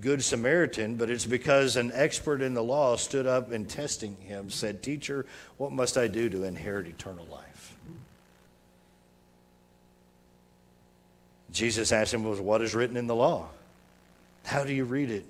Good 0.00 0.24
Samaritan, 0.24 0.96
but 0.96 1.10
it's 1.10 1.26
because 1.26 1.76
an 1.76 1.92
expert 1.92 2.40
in 2.40 2.54
the 2.54 2.64
law 2.64 2.96
stood 2.96 3.26
up 3.26 3.52
and 3.52 3.68
testing 3.68 4.16
him 4.16 4.48
said, 4.48 4.82
Teacher, 4.82 5.26
what 5.58 5.72
must 5.72 5.98
I 5.98 6.08
do 6.08 6.30
to 6.30 6.44
inherit 6.44 6.86
eternal 6.86 7.26
life? 7.30 7.76
Jesus 11.50 11.92
asked 11.92 12.12
him, 12.12 12.24
was 12.24 12.40
What 12.40 12.62
is 12.62 12.74
written 12.74 12.96
in 12.96 13.06
the 13.06 13.14
law? 13.14 13.48
How 14.44 14.64
do 14.64 14.72
you 14.72 14.84
read 14.84 15.10
it? 15.10 15.26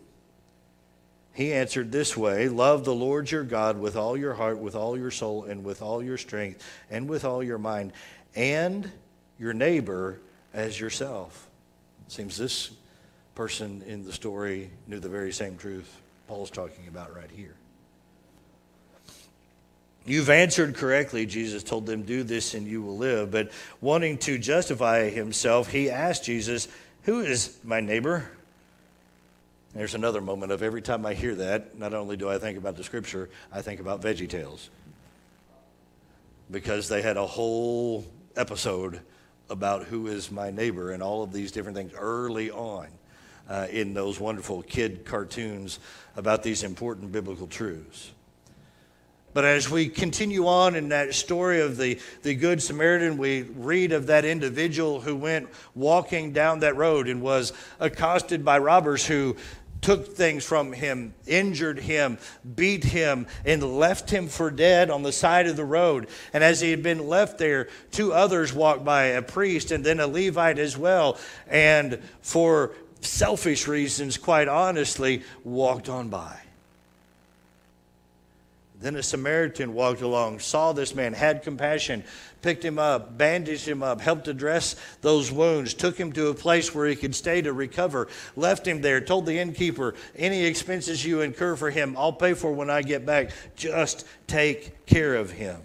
He 1.35 1.52
answered 1.52 1.92
this 1.92 2.16
way 2.16 2.48
Love 2.48 2.85
the 2.85 2.94
Lord 2.94 3.31
your 3.31 3.44
God 3.44 3.78
with 3.78 3.96
all 3.96 4.16
your 4.16 4.35
heart, 4.35 4.59
with 4.59 4.74
all 4.74 4.98
your 4.98 5.11
soul, 5.11 5.44
and 5.44 5.64
with 5.64 5.83
all 5.83 6.02
your 6.02 6.18
strength, 6.18 6.64
and 6.90 7.09
with 7.09 7.24
all 7.24 7.42
your 7.42 7.59
mind, 7.59 7.92
and 8.35 8.90
your 9.38 9.52
neighbor 9.52 10.18
as 10.52 10.78
yourself. 10.81 11.48
Seems 12.09 12.37
this 12.37 12.70
person 13.35 13.83
in 13.87 14.04
the 14.04 14.12
story 14.12 14.70
knew 14.88 14.98
the 14.98 15.09
very 15.09 15.33
same 15.33 15.57
truth 15.57 16.00
Paul's 16.26 16.50
talking 16.50 16.88
about 16.88 17.14
right 17.14 17.31
here. 17.31 17.54
You've 20.09 20.31
answered 20.31 20.75
correctly, 20.75 21.27
Jesus 21.27 21.62
told 21.62 21.85
them, 21.85 22.03
do 22.03 22.23
this 22.23 22.55
and 22.55 22.66
you 22.66 22.81
will 22.81 22.97
live. 22.97 23.31
But 23.31 23.51
wanting 23.83 24.16
to 24.18 24.38
justify 24.38 25.11
himself, 25.11 25.71
he 25.71 25.90
asked 25.90 26.25
Jesus, 26.25 26.66
Who 27.03 27.21
is 27.21 27.59
my 27.62 27.81
neighbor? 27.81 28.31
There's 29.75 29.94
another 29.94 30.23
moment 30.23 30.51
of 30.51 30.62
every 30.62 30.81
time 30.81 31.05
I 31.05 31.12
hear 31.12 31.35
that, 31.35 31.79
not 31.79 31.92
only 31.92 32.16
do 32.16 32.27
I 32.27 32.38
think 32.38 32.57
about 32.57 32.77
the 32.77 32.85
scripture, 32.85 33.29
I 33.53 33.61
think 33.61 33.81
about 33.81 34.01
Veggie 34.01 34.31
Tales. 34.31 34.71
Because 36.51 36.88
they 36.88 37.03
had 37.03 37.18
a 37.18 37.27
whole 37.27 38.07
episode 38.35 39.03
about 39.51 39.85
who 39.85 40.07
is 40.07 40.31
my 40.31 40.51
neighbor 40.51 40.92
and 40.92 41.03
all 41.03 41.23
of 41.23 41.35
these 41.35 41.53
different 41.53 41.77
things 41.77 41.92
early 41.94 42.51
on 42.51 42.87
uh, 43.47 43.66
in 43.71 43.92
those 43.92 44.18
wonderful 44.18 44.62
kid 44.62 45.05
cartoons 45.05 45.79
about 46.16 46.42
these 46.42 46.62
important 46.62 47.12
biblical 47.12 47.47
truths. 47.47 48.12
But 49.38 49.44
as 49.44 49.70
we 49.70 49.88
continue 49.88 50.48
on 50.48 50.74
in 50.74 50.88
that 50.88 51.14
story 51.14 51.61
of 51.61 51.77
the, 51.77 52.01
the 52.24 52.35
Good 52.35 52.61
Samaritan, 52.61 53.18
we 53.18 53.42
read 53.42 53.92
of 53.92 54.09
that 54.09 54.24
individual 54.24 55.01
who 55.01 55.14
went 55.14 55.48
walking 55.77 56.33
down 56.33 56.59
that 56.59 56.74
road 56.74 57.07
and 57.07 57.22
was 57.22 57.53
accosted 57.79 58.44
by 58.44 58.59
robbers 58.59 59.07
who 59.07 59.37
took 59.81 60.16
things 60.16 60.44
from 60.44 60.72
him, 60.72 61.14
injured 61.24 61.79
him, 61.79 62.18
beat 62.57 62.83
him, 62.83 63.29
and 63.44 63.62
left 63.79 64.11
him 64.11 64.27
for 64.27 64.51
dead 64.51 64.90
on 64.90 65.05
the 65.05 65.12
side 65.12 65.46
of 65.46 65.55
the 65.55 65.64
road. 65.64 66.09
And 66.33 66.42
as 66.42 66.61
he 66.61 66.72
had 66.72 66.83
been 66.83 67.07
left 67.07 67.38
there, 67.38 67.68
two 67.92 68.12
others 68.12 68.53
walked 68.53 68.85
by 68.85 69.05
a 69.05 69.22
priest 69.22 69.70
and 69.70 69.85
then 69.85 70.01
a 70.01 70.09
Levite 70.09 70.59
as 70.59 70.77
well. 70.77 71.16
And 71.46 72.03
for 72.22 72.72
selfish 73.03 73.68
reasons, 73.68 74.16
quite 74.16 74.48
honestly, 74.48 75.22
walked 75.44 75.88
on 75.88 76.09
by. 76.09 76.40
Then 78.81 78.95
a 78.95 79.03
Samaritan 79.03 79.75
walked 79.75 80.03
along, 80.03 80.38
saw 80.38 80.73
this 80.73 80.95
man, 80.95 81.12
had 81.12 81.43
compassion, 81.43 82.05
picked 82.43 82.64
him 82.64 82.79
up, 82.79 83.19
bandaged 83.19 83.67
him 83.67 83.83
up, 83.83 84.01
helped 84.01 84.27
to 84.27 84.35
dress 84.35 84.77
those 85.01 85.33
wounds, 85.33 85.75
took 85.75 85.99
him 85.99 86.12
to 86.12 86.29
a 86.29 86.35
place 86.35 86.73
where 86.73 86.87
he 86.87 86.95
could 86.95 87.17
stay 87.17 87.43
to 87.43 87.53
recover, 87.53 88.07
left 88.37 88.67
him 88.67 88.81
there, 88.81 89.01
told 89.01 89.27
the 89.27 89.38
innkeeper, 89.38 89.95
Any 90.14 90.45
expenses 90.45 91.05
you 91.05 91.23
incur 91.23 91.57
for 91.57 91.71
him, 91.71 91.97
I'll 91.99 92.12
pay 92.12 92.35
for 92.35 92.53
when 92.53 92.71
I 92.71 92.83
get 92.83 93.05
back. 93.05 93.33
Just 93.57 94.07
take 94.29 94.87
care 94.87 95.17
of 95.17 95.33
him. 95.33 95.61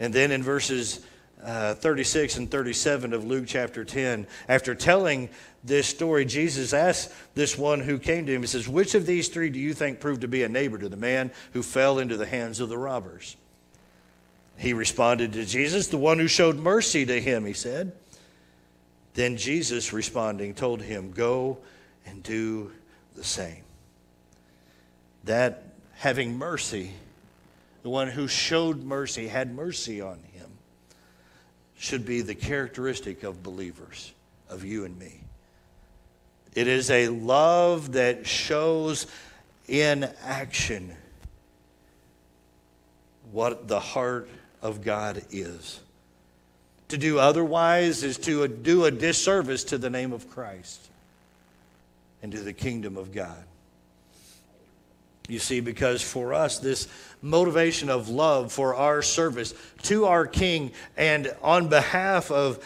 And 0.00 0.12
then 0.12 0.32
in 0.32 0.42
verses 0.42 1.06
uh, 1.44 1.74
36 1.74 2.38
and 2.38 2.50
37 2.50 3.12
of 3.12 3.24
Luke 3.24 3.44
chapter 3.46 3.84
10, 3.84 4.26
after 4.48 4.74
telling 4.74 5.28
this 5.62 5.86
story, 5.86 6.24
Jesus 6.24 6.72
asked 6.72 7.12
this 7.34 7.58
one 7.58 7.80
who 7.80 7.98
came 7.98 8.26
to 8.26 8.32
him, 8.32 8.40
He 8.40 8.46
says, 8.46 8.66
Which 8.66 8.94
of 8.94 9.06
these 9.06 9.28
three 9.28 9.50
do 9.50 9.58
you 9.58 9.74
think 9.74 10.00
proved 10.00 10.22
to 10.22 10.28
be 10.28 10.42
a 10.42 10.48
neighbor 10.48 10.78
to 10.78 10.88
the 10.88 10.96
man 10.96 11.30
who 11.52 11.62
fell 11.62 11.98
into 11.98 12.16
the 12.16 12.26
hands 12.26 12.60
of 12.60 12.68
the 12.68 12.78
robbers? 12.78 13.36
He 14.56 14.72
responded 14.72 15.32
to 15.34 15.44
Jesus, 15.44 15.88
The 15.88 15.98
one 15.98 16.18
who 16.18 16.28
showed 16.28 16.56
mercy 16.56 17.04
to 17.06 17.20
him, 17.20 17.44
he 17.44 17.52
said. 17.52 17.92
Then 19.14 19.36
Jesus, 19.36 19.92
responding, 19.92 20.54
told 20.54 20.82
him, 20.82 21.12
Go 21.12 21.58
and 22.06 22.22
do 22.22 22.72
the 23.14 23.24
same. 23.24 23.62
That 25.24 25.62
having 25.94 26.36
mercy, 26.36 26.92
the 27.82 27.90
one 27.90 28.08
who 28.08 28.28
showed 28.28 28.82
mercy, 28.82 29.28
had 29.28 29.54
mercy 29.54 30.00
on 30.00 30.18
him, 30.18 30.33
should 31.78 32.06
be 32.06 32.22
the 32.22 32.34
characteristic 32.34 33.22
of 33.22 33.42
believers, 33.42 34.12
of 34.48 34.64
you 34.64 34.84
and 34.84 34.98
me. 34.98 35.20
It 36.54 36.68
is 36.68 36.90
a 36.90 37.08
love 37.08 37.92
that 37.92 38.26
shows 38.26 39.06
in 39.66 40.08
action 40.22 40.94
what 43.32 43.66
the 43.66 43.80
heart 43.80 44.28
of 44.62 44.82
God 44.82 45.22
is. 45.30 45.80
To 46.88 46.98
do 46.98 47.18
otherwise 47.18 48.02
is 48.04 48.18
to 48.18 48.46
do 48.46 48.84
a 48.84 48.90
disservice 48.90 49.64
to 49.64 49.78
the 49.78 49.90
name 49.90 50.12
of 50.12 50.30
Christ 50.30 50.80
and 52.22 52.30
to 52.32 52.40
the 52.40 52.52
kingdom 52.52 52.96
of 52.96 53.12
God. 53.12 53.42
You 55.26 55.38
see, 55.38 55.60
because 55.60 56.02
for 56.02 56.34
us, 56.34 56.58
this 56.58 56.86
motivation 57.22 57.88
of 57.88 58.10
love 58.10 58.52
for 58.52 58.74
our 58.74 59.00
service 59.00 59.54
to 59.84 60.04
our 60.04 60.26
King 60.26 60.72
and 60.98 61.34
on 61.42 61.68
behalf 61.68 62.30
of 62.30 62.62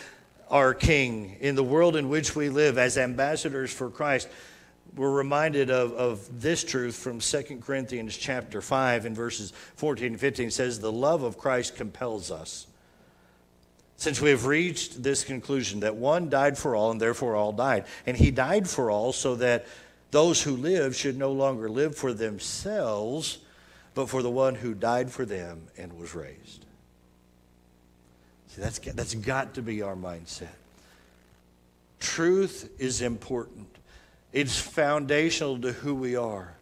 our 0.51 0.75
King 0.75 1.37
in 1.41 1.55
the 1.55 1.63
world 1.63 1.95
in 1.95 2.09
which 2.09 2.35
we 2.35 2.49
live 2.49 2.77
as 2.77 2.99
ambassadors 2.99 3.73
for 3.73 3.91
Christ, 3.91 4.29
we're 4.97 5.13
reminded 5.13 5.71
of, 5.71 5.93
of 5.93 6.41
this 6.41 6.65
truth 6.65 6.97
from 6.97 7.21
2 7.21 7.61
Corinthians 7.65 8.17
chapter 8.17 8.61
5 8.61 9.05
and 9.05 9.15
verses 9.15 9.53
14 9.77 10.07
and 10.07 10.21
15 10.21 10.51
says, 10.51 10.81
The 10.81 10.91
love 10.91 11.23
of 11.23 11.39
Christ 11.39 11.77
compels 11.77 12.33
us. 12.33 12.67
Since 13.99 14.21
we 14.21 14.31
have 14.31 14.47
reached 14.47 15.03
this 15.03 15.23
conclusion 15.23 15.81
that 15.81 15.95
one 15.95 16.29
died 16.29 16.59
for 16.59 16.75
all 16.75 16.91
and 16.91 17.01
therefore 17.01 17.37
all 17.37 17.53
died, 17.53 17.85
and 18.05 18.17
he 18.17 18.33
died 18.33 18.69
for 18.69 18.91
all 18.91 19.13
so 19.13 19.37
that 19.37 19.67
those 20.11 20.43
who 20.43 20.57
live 20.57 20.97
should 20.97 21.19
no 21.19 21.33
longer 21.33 21.69
live 21.69 21.95
for 21.97 22.13
themselves, 22.13 23.39
but 23.95 24.09
for 24.09 24.23
the 24.23 24.31
one 24.31 24.55
who 24.55 24.75
died 24.75 25.11
for 25.11 25.25
them 25.25 25.63
and 25.77 25.99
was 25.99 26.15
raised. 26.15 26.65
See, 28.49 28.63
that's, 28.63 28.79
that's 28.79 29.15
got 29.15 29.55
to 29.55 29.63
be 29.63 29.83
our 29.83 29.97
mindset. 29.97 30.49
Truth 32.01 32.71
is 32.79 33.03
important, 33.03 33.69
it's 34.33 34.59
foundational 34.59 35.61
to 35.61 35.73
who 35.73 35.95
we 35.95 36.17
are. 36.17 36.55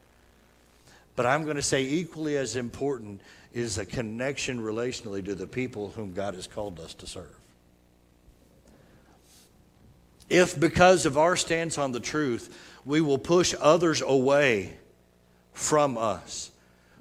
But 1.15 1.27
I'm 1.27 1.45
going 1.45 1.57
to 1.57 1.63
say, 1.63 1.83
equally 1.83 2.37
as 2.37 2.57
important 2.57 3.23
is 3.55 3.79
a 3.79 3.87
connection 3.87 4.61
relationally 4.61 5.25
to 5.25 5.35
the 5.35 5.47
people 5.47 5.91
whom 5.97 6.13
God 6.13 6.35
has 6.35 6.47
called 6.47 6.79
us 6.79 6.93
to 6.95 7.07
serve. 7.07 7.35
If, 10.29 10.59
because 10.59 11.07
of 11.07 11.17
our 11.17 11.37
stance 11.37 11.79
on 11.79 11.93
the 11.93 12.01
truth, 12.01 12.55
we 12.87 13.01
will 13.01 13.19
push 13.19 13.55
others 13.61 14.01
away 14.01 14.75
from 15.53 15.99
us 15.99 16.51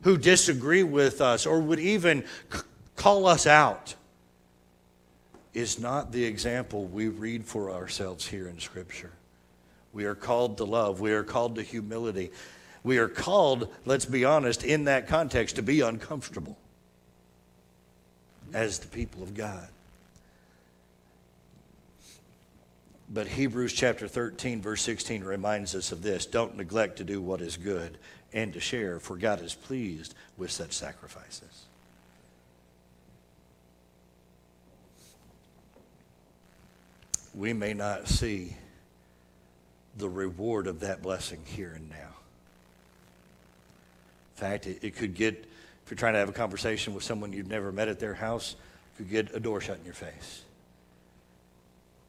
who 0.02 0.18
disagree 0.18 0.84
with 0.84 1.22
us 1.22 1.46
or 1.46 1.62
would 1.62 1.80
even 1.80 2.26
call 2.96 3.28
us 3.28 3.48
out, 3.48 3.96
is 5.54 5.80
not 5.80 6.12
the 6.12 6.26
example 6.26 6.86
we 6.86 7.08
read 7.08 7.46
for 7.46 7.72
ourselves 7.72 8.28
here 8.28 8.48
in 8.48 8.60
Scripture. 8.60 9.12
We 9.94 10.06
are 10.06 10.16
called 10.16 10.58
to 10.58 10.66
love, 10.66 11.00
we 11.00 11.14
are 11.14 11.24
called 11.24 11.56
to 11.56 11.62
humility. 11.62 12.32
We 12.84 13.00
are 13.00 13.08
called, 13.08 13.74
let's 13.86 14.06
be 14.06 14.26
honest, 14.26 14.64
in 14.64 14.84
that 14.84 15.08
context, 15.08 15.56
to 15.56 15.64
be 15.64 15.82
uncomfortable 15.82 16.56
as 18.54 18.78
the 18.78 18.88
people 18.88 19.24
of 19.24 19.34
God. 19.34 19.68
But 23.16 23.28
Hebrews 23.28 23.74
chapter 23.74 24.08
13, 24.08 24.62
verse 24.62 24.82
16 24.84 25.24
reminds 25.24 25.74
us 25.74 25.92
of 25.92 26.04
this 26.04 26.26
don't 26.26 26.58
neglect 26.58 26.98
to 26.98 27.04
do 27.04 27.22
what 27.22 27.42
is 27.42 27.58
good 27.58 27.98
and 28.34 28.54
to 28.54 28.60
share, 28.60 29.00
for 29.00 29.16
God 29.16 29.42
is 29.42 29.56
pleased 29.56 30.14
with 30.38 30.52
such 30.52 30.74
sacrifices. 30.74 31.66
we 37.36 37.54
may 37.54 37.74
not 37.74 38.08
see 38.08 38.56
the 39.98 40.10
reward 40.10 40.68
of 40.68 40.80
that 40.82 41.02
blessing 41.02 41.42
here 41.46 41.74
and 41.76 41.90
now. 41.90 41.96
In 44.36 44.42
fact, 44.42 44.68
it, 44.68 44.80
it, 44.82 44.96
could 44.96 45.16
get, 45.16 45.34
if 45.86 45.92
you're 45.92 45.98
trying 45.98 46.14
to 46.14 46.20
have 46.20 46.30
a 46.30 46.34
conversation 46.34 46.94
with 46.94 47.04
someone 47.04 47.34
you've 47.34 47.48
never 47.48 47.72
met 47.72 47.88
at 47.88 48.00
their 48.00 48.14
house, 48.14 48.56
could 48.98 49.10
get 49.10 49.36
a 49.36 49.40
door 49.40 49.62
shut 49.62 49.78
in 49.78 49.86
your 49.86 49.94
face. 49.94 50.44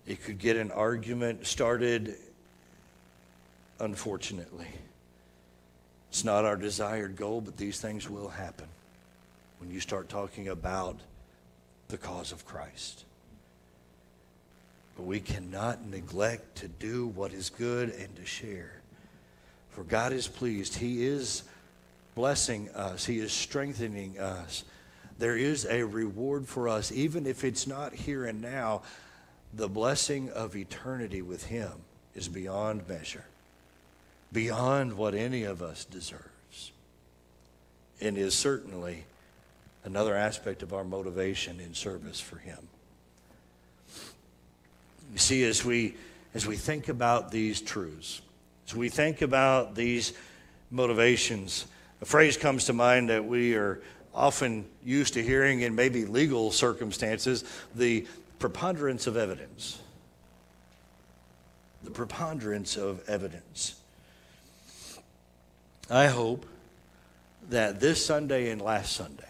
It 0.07 0.23
could 0.23 0.39
get 0.39 0.57
an 0.57 0.71
argument 0.71 1.47
started, 1.47 2.15
unfortunately. 3.81 4.69
It's 6.11 6.25
not 6.25 6.45
our 6.45 6.57
desired 6.57 7.17
goal, 7.17 7.41
but 7.41 7.57
these 7.57 7.81
things 7.81 8.09
will 8.09 8.29
happen 8.29 8.69
when 9.59 9.71
you 9.71 9.81
start 9.81 10.09
talking 10.09 10.49
about 10.49 10.97
the 11.89 11.97
cause 11.97 12.33
of 12.33 12.47
Christ. 12.47 13.05
But 14.97 15.05
we 15.05 15.21
cannot 15.21 15.85
neglect 15.87 16.57
to 16.59 16.69
do 16.69 17.09
what 17.09 17.33
is 17.33 17.51
good 17.51 17.91
and 17.91 18.15
to 18.17 18.25
share. 18.25 18.73
For 19.71 19.85
God 19.85 20.13
is 20.13 20.27
pleased. 20.27 20.77
He 20.77 21.05
is 21.05 21.43
blessing 22.15 22.71
us, 22.71 23.05
He 23.05 23.19
is 23.19 23.33
strengthening 23.33 24.19
us. 24.19 24.65
There 25.19 25.37
is 25.37 25.67
a 25.67 25.83
reward 25.83 26.47
for 26.47 26.69
us, 26.69 26.93
even 26.93 27.27
if 27.27 27.45
it's 27.45 27.67
not 27.67 27.93
here 27.93 28.25
and 28.25 28.41
now. 28.41 28.83
The 29.57 29.69
blessing 29.69 30.29
of 30.31 30.55
eternity 30.55 31.23
with 31.23 31.47
Him 31.47 31.73
is 32.15 32.29
beyond 32.29 32.87
measure, 32.87 33.25
beyond 34.31 34.99
what 34.99 35.15
any 35.15 35.45
of 35.45 35.63
us 35.63 35.87
deserves, 35.87 36.73
and 37.99 38.19
is 38.19 38.35
certainly 38.35 39.05
another 39.83 40.15
aspect 40.15 40.63
of 40.63 40.75
our 40.75 40.85
motivation 40.85 41.59
in 41.59 41.73
service 41.73 42.21
for 42.21 42.37
Him. 42.37 42.69
You 45.11 45.19
see, 45.19 45.43
as 45.45 45.65
we, 45.65 45.95
as 46.35 46.47
we 46.47 46.57
think 46.57 46.91
about 46.91 47.31
these 47.31 47.63
truths, 47.63 48.21
as 48.69 48.75
we 48.75 48.91
think 48.91 49.23
about 49.23 49.75
these 49.75 50.13
motivations, 50.71 51.65
a 52.03 52.05
phrase 52.05 52.37
comes 52.37 52.67
to 52.67 52.75
mind 52.75 53.09
that 53.09 53.25
we 53.25 53.55
are 53.55 53.81
often 54.15 54.67
used 54.85 55.15
to 55.15 55.23
hearing 55.23 55.63
in 55.63 55.75
maybe 55.75 56.05
legal 56.05 56.51
circumstances 56.51 57.43
the 57.75 58.07
preponderance 58.39 59.07
of 59.07 59.17
evidence. 59.17 59.81
The 61.83 61.91
preponderance 61.91 62.77
of 62.77 63.09
evidence. 63.09 63.81
I 65.91 66.07
hope 66.07 66.47
that 67.49 67.81
this 67.81 68.05
Sunday 68.05 68.51
and 68.51 68.61
last 68.61 68.93
Sunday, 68.93 69.23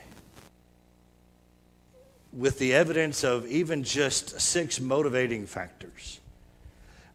with 2.33 2.59
the 2.59 2.75
evidence 2.75 3.25
of 3.25 3.47
even 3.47 3.83
just 3.83 4.41
six 4.41 4.81
motivating 4.81 5.47
factors. 5.47 6.21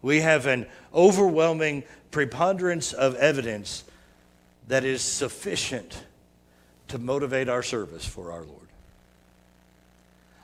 We 0.01 0.21
have 0.21 0.47
an 0.47 0.65
overwhelming 0.93 1.83
preponderance 2.09 2.91
of 2.91 3.15
evidence 3.15 3.83
that 4.67 4.83
is 4.83 5.01
sufficient 5.01 6.03
to 6.87 6.97
motivate 6.97 7.49
our 7.49 7.61
service 7.61 8.05
for 8.05 8.31
our 8.31 8.41
Lord. 8.41 8.60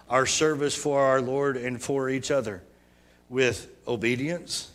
Our 0.10 0.26
service 0.26 0.76
for 0.76 1.02
our 1.02 1.22
Lord 1.22 1.58
and 1.58 1.82
for 1.82 2.10
each 2.10 2.32
other 2.32 2.64
with 3.30 3.70
obedience 3.88 4.72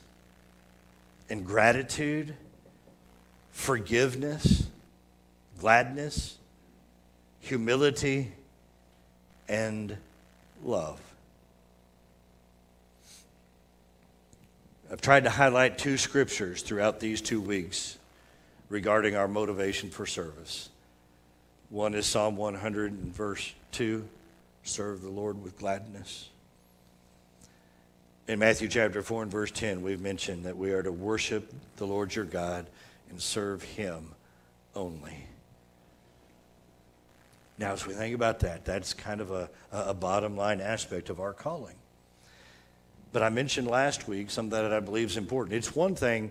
and 1.31 1.47
gratitude, 1.47 2.35
forgiveness, 3.51 4.67
gladness, 5.59 6.37
humility, 7.41 8.33
and 9.49 9.97
love. 10.65 11.01
I've 14.91 15.01
tried 15.01 15.25
to 15.25 15.31
highlight 15.31 15.79
two 15.79 15.97
scriptures 15.97 16.61
throughout 16.61 17.01
these 17.01 17.23
two 17.23 17.41
weeks 17.41 17.97
regarding 18.69 19.17
our 19.17 19.27
motivation 19.27 19.89
for 19.89 20.05
service. 20.05 20.69
One 21.71 21.95
is 21.95 22.05
Psalm 22.05 22.37
100 22.37 22.93
and 22.93 23.15
verse 23.15 23.55
2 23.73 24.07
serve 24.63 25.03
the 25.03 25.11
Lord 25.11 25.43
with 25.43 25.59
gladness. 25.59 26.29
In 28.29 28.39
Matthew 28.39 28.69
chapter 28.69 29.03
4 29.03 29.25
and 29.25 29.33
verse 29.33 29.51
10, 29.51 29.83
we've 29.83 30.01
mentioned 30.01 30.45
that 30.45 30.57
we 30.57 30.73
are 30.73 30.83
to 30.83 30.93
worship 30.93 31.53
the 31.77 31.87
Lord 31.87 32.15
your 32.15 32.25
God 32.25 32.67
and 33.11 33.21
serve 33.21 33.63
him 33.63 34.15
only. 34.75 35.27
Now, 37.59 37.73
as 37.73 37.87
we 37.87 37.95
think 37.95 38.15
about 38.15 38.41
that, 38.41 38.65
that's 38.65 38.95
kind 38.95 39.21
of 39.21 39.31
a, 39.31 39.51
a 39.73 39.95
bottom 39.95 40.37
line 40.37 40.61
aspect 40.61 41.11
of 41.11 41.21
our 41.21 41.33
calling. 41.33 41.75
But 43.13 43.23
I 43.23 43.29
mentioned 43.29 43.69
last 43.69 44.09
week 44.09 44.31
something 44.31 44.51
that 44.51 44.73
I 44.73 44.81
believe 44.81 45.11
is 45.11 45.17
important. 45.17 45.57
It's 45.57 45.75
one 45.75 45.95
thing 45.95 46.31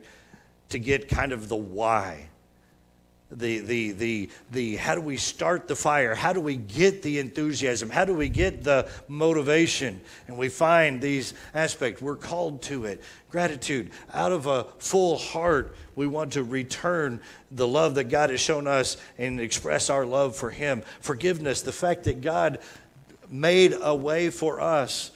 to 0.69 0.79
get 0.79 1.07
kind 1.07 1.31
of 1.31 1.47
the 1.47 1.55
why 1.55 2.27
the, 3.31 3.59
the, 3.59 3.91
the, 3.91 4.29
the 4.51 4.75
how 4.75 4.95
do 4.95 5.01
we 5.01 5.17
start 5.17 5.67
the 5.67 5.75
fire? 5.75 6.13
How 6.13 6.33
do 6.33 6.41
we 6.41 6.57
get 6.57 7.01
the 7.01 7.19
enthusiasm? 7.19 7.89
How 7.89 8.05
do 8.05 8.13
we 8.13 8.29
get 8.29 8.63
the 8.63 8.89
motivation? 9.07 10.01
And 10.27 10.37
we 10.37 10.49
find 10.49 11.01
these 11.01 11.33
aspects. 11.53 12.01
We're 12.01 12.17
called 12.17 12.61
to 12.63 12.85
it. 12.85 13.01
Gratitude. 13.29 13.91
Out 14.13 14.31
of 14.31 14.47
a 14.47 14.65
full 14.79 15.17
heart, 15.17 15.75
we 15.95 16.07
want 16.07 16.33
to 16.33 16.43
return 16.43 17.21
the 17.51 17.67
love 17.67 17.95
that 17.95 18.05
God 18.05 18.29
has 18.29 18.41
shown 18.41 18.67
us 18.67 18.97
and 19.17 19.39
express 19.39 19.89
our 19.89 20.05
love 20.05 20.35
for 20.35 20.49
Him. 20.49 20.83
Forgiveness. 20.99 21.61
The 21.61 21.71
fact 21.71 22.03
that 22.05 22.21
God 22.21 22.59
made 23.29 23.75
a 23.81 23.95
way 23.95 24.29
for 24.29 24.59
us 24.59 25.11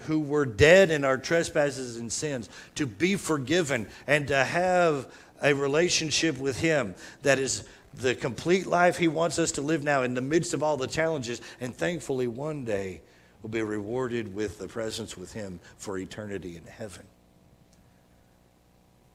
who 0.00 0.20
were 0.20 0.46
dead 0.46 0.90
in 0.90 1.04
our 1.04 1.18
trespasses 1.18 1.96
and 1.96 2.12
sins 2.12 2.48
to 2.76 2.86
be 2.86 3.16
forgiven 3.16 3.86
and 4.06 4.28
to 4.28 4.44
have 4.44 5.12
a 5.42 5.54
relationship 5.54 6.38
with 6.38 6.60
Him 6.60 6.94
that 7.22 7.38
is 7.38 7.64
the 7.94 8.14
complete 8.14 8.66
life 8.66 8.96
He 8.96 9.08
wants 9.08 9.38
us 9.38 9.52
to 9.52 9.62
live 9.62 9.82
now 9.82 10.02
in 10.02 10.14
the 10.14 10.20
midst 10.20 10.54
of 10.54 10.62
all 10.62 10.76
the 10.76 10.86
challenges. 10.86 11.40
And 11.60 11.74
thankfully, 11.74 12.26
one 12.26 12.64
day 12.64 13.00
we'll 13.42 13.50
be 13.50 13.62
rewarded 13.62 14.34
with 14.34 14.58
the 14.58 14.68
presence 14.68 15.16
with 15.16 15.32
Him 15.32 15.60
for 15.76 15.98
eternity 15.98 16.56
in 16.56 16.64
heaven. 16.64 17.04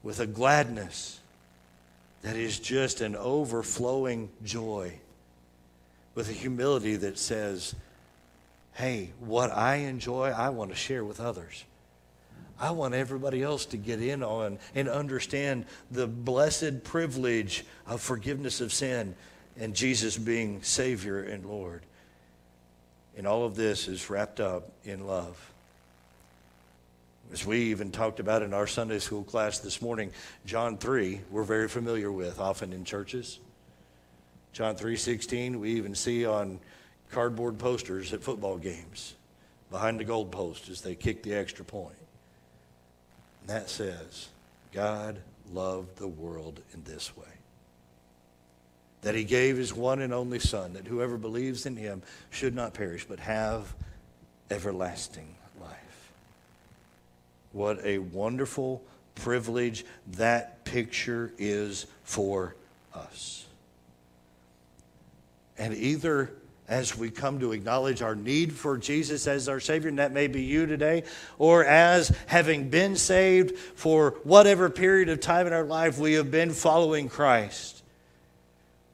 With 0.02 0.20
a 0.20 0.26
gladness 0.26 1.20
that 2.22 2.36
is 2.36 2.58
just 2.58 3.00
an 3.00 3.14
overflowing 3.16 4.30
joy. 4.42 4.94
With 6.14 6.30
a 6.30 6.32
humility 6.32 6.96
that 6.96 7.18
says, 7.18 7.74
hey, 8.72 9.10
what 9.20 9.50
I 9.50 9.76
enjoy, 9.76 10.30
I 10.30 10.48
want 10.48 10.70
to 10.70 10.76
share 10.76 11.04
with 11.04 11.20
others. 11.20 11.64
I 12.58 12.70
want 12.70 12.94
everybody 12.94 13.42
else 13.42 13.66
to 13.66 13.76
get 13.76 14.00
in 14.00 14.22
on 14.22 14.58
and 14.74 14.88
understand 14.88 15.66
the 15.90 16.06
blessed 16.06 16.84
privilege 16.84 17.64
of 17.86 18.00
forgiveness 18.00 18.60
of 18.60 18.72
sin 18.72 19.14
and 19.58 19.74
Jesus 19.74 20.16
being 20.16 20.62
Savior 20.62 21.22
and 21.22 21.44
Lord. 21.44 21.82
And 23.16 23.26
all 23.26 23.44
of 23.44 23.54
this 23.54 23.88
is 23.88 24.10
wrapped 24.10 24.40
up 24.40 24.70
in 24.84 25.06
love. 25.06 25.50
As 27.32 27.46
we 27.46 27.58
even 27.64 27.90
talked 27.90 28.20
about 28.20 28.42
in 28.42 28.52
our 28.52 28.66
Sunday 28.66 28.98
school 28.98 29.24
class 29.24 29.58
this 29.58 29.80
morning, 29.80 30.12
John 30.46 30.76
3, 30.76 31.20
we're 31.30 31.42
very 31.42 31.68
familiar 31.68 32.12
with 32.12 32.38
often 32.38 32.72
in 32.72 32.84
churches. 32.84 33.38
John 34.52 34.76
3:16, 34.76 35.58
we 35.58 35.72
even 35.72 35.94
see 35.94 36.26
on 36.26 36.60
cardboard 37.10 37.58
posters 37.58 38.12
at 38.12 38.22
football 38.22 38.56
games 38.56 39.14
behind 39.70 39.98
the 39.98 40.04
goal 40.04 40.26
post 40.26 40.68
as 40.68 40.80
they 40.80 40.94
kick 40.94 41.22
the 41.22 41.34
extra 41.34 41.64
point. 41.64 41.96
And 43.46 43.56
that 43.56 43.68
says, 43.68 44.28
God 44.72 45.18
loved 45.52 45.96
the 45.98 46.08
world 46.08 46.60
in 46.72 46.82
this 46.84 47.16
way 47.16 47.26
that 49.04 49.14
he 49.14 49.22
gave 49.22 49.58
his 49.58 49.72
one 49.72 50.00
and 50.00 50.12
only 50.12 50.38
Son, 50.38 50.72
that 50.72 50.86
whoever 50.86 51.18
believes 51.18 51.66
in 51.66 51.76
him 51.76 52.02
should 52.30 52.54
not 52.54 52.72
perish, 52.72 53.04
but 53.06 53.20
have 53.20 53.74
everlasting 54.50 55.28
life. 55.60 56.10
What 57.52 57.84
a 57.84 57.98
wonderful 57.98 58.82
privilege 59.14 59.84
that 60.12 60.64
picture 60.64 61.32
is 61.36 61.86
for 62.02 62.56
us. 62.94 63.44
And 65.58 65.74
either 65.74 66.32
as 66.68 66.96
we 66.96 67.10
come 67.10 67.40
to 67.40 67.52
acknowledge 67.52 68.00
our 68.00 68.14
need 68.14 68.52
for 68.52 68.78
Jesus 68.78 69.26
as 69.26 69.48
our 69.48 69.60
Savior, 69.60 69.88
and 69.90 69.98
that 69.98 70.12
may 70.12 70.26
be 70.26 70.42
you 70.42 70.66
today, 70.66 71.04
or 71.38 71.64
as 71.64 72.08
having 72.26 72.70
been 72.70 72.96
saved 72.96 73.58
for 73.58 74.12
whatever 74.24 74.70
period 74.70 75.08
of 75.08 75.20
time 75.20 75.46
in 75.46 75.52
our 75.52 75.64
life 75.64 75.98
we 75.98 76.14
have 76.14 76.30
been 76.30 76.50
following 76.50 77.08
Christ, 77.08 77.82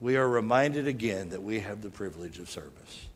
we 0.01 0.17
are 0.17 0.29
reminded 0.29 0.89
again 0.89 1.29
that 1.29 1.43
we 1.43 1.61
have 1.61 1.83
the 1.83 1.91
privilege 1.91 2.39
of 2.39 2.51
service. 2.51 3.07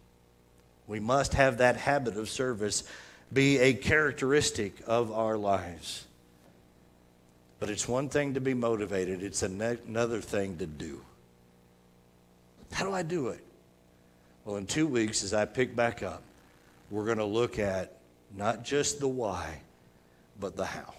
We 0.87 1.01
must 1.01 1.35
have 1.35 1.59
that 1.59 1.77
habit 1.77 2.17
of 2.17 2.29
service 2.29 2.85
be 3.33 3.59
a 3.59 3.75
characteristic 3.75 4.75
of 4.87 5.11
our 5.11 5.37
lives. 5.37 6.05
But 7.59 7.71
it's 7.71 7.89
one 7.89 8.09
thing 8.09 8.35
to 8.35 8.41
be 8.41 8.55
motivated, 8.55 9.23
it's 9.23 9.43
another 9.43 10.21
thing 10.21 10.59
to 10.59 10.67
do. 10.67 11.01
How 12.71 12.85
do 12.85 12.93
I 12.93 13.03
do 13.03 13.29
it? 13.29 13.43
Well, 14.45 14.57
in 14.57 14.67
two 14.67 14.87
weeks, 14.87 15.25
as 15.25 15.33
I 15.33 15.47
pick 15.47 15.75
back 15.75 16.03
up, 16.03 16.23
we're 16.91 17.07
going 17.07 17.19
to 17.19 17.25
look 17.25 17.59
at 17.59 17.97
not 18.37 18.65
just 18.65 19.01
the 19.01 19.09
why, 19.09 19.61
but 20.39 20.57
the 20.57 20.67
how. 20.67 20.95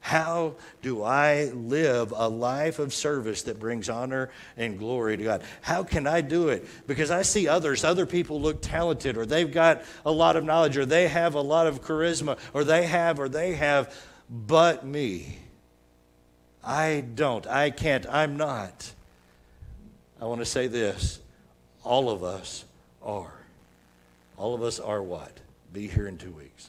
How 0.00 0.54
do 0.80 1.02
I 1.02 1.50
live 1.54 2.12
a 2.16 2.28
life 2.28 2.78
of 2.78 2.94
service 2.94 3.42
that 3.42 3.60
brings 3.60 3.90
honor 3.90 4.30
and 4.56 4.78
glory 4.78 5.18
to 5.18 5.22
God? 5.22 5.42
How 5.60 5.82
can 5.82 6.06
I 6.06 6.22
do 6.22 6.48
it? 6.48 6.66
Because 6.86 7.10
I 7.10 7.20
see 7.20 7.46
others, 7.46 7.84
other 7.84 8.06
people 8.06 8.40
look 8.40 8.62
talented, 8.62 9.18
or 9.18 9.26
they've 9.26 9.52
got 9.52 9.82
a 10.06 10.10
lot 10.10 10.36
of 10.36 10.44
knowledge, 10.44 10.78
or 10.78 10.86
they 10.86 11.08
have 11.08 11.34
a 11.34 11.40
lot 11.42 11.66
of 11.66 11.82
charisma, 11.82 12.38
or 12.54 12.64
they 12.64 12.86
have, 12.86 13.20
or 13.20 13.28
they 13.28 13.54
have, 13.56 13.94
but 14.30 14.86
me. 14.86 15.40
I 16.64 17.04
don't. 17.14 17.46
I 17.46 17.68
can't. 17.68 18.06
I'm 18.08 18.38
not. 18.38 18.92
I 20.20 20.24
want 20.24 20.40
to 20.40 20.46
say 20.46 20.68
this 20.68 21.20
all 21.88 22.10
of 22.10 22.22
us 22.22 22.66
are. 23.02 23.32
All 24.36 24.54
of 24.54 24.62
us 24.62 24.78
are 24.78 25.02
what? 25.02 25.38
Be 25.72 25.88
here 25.88 26.06
in 26.06 26.18
two 26.18 26.32
weeks. 26.32 26.68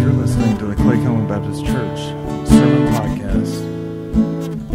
You're 0.00 0.12
listening 0.14 0.56
to 0.58 0.64
the 0.64 0.74
Clay 0.76 0.96
Cowan 0.96 1.28
Baptist 1.28 1.66
Church 1.66 1.98
Sermon 2.48 2.88
Podcast. 2.94 3.60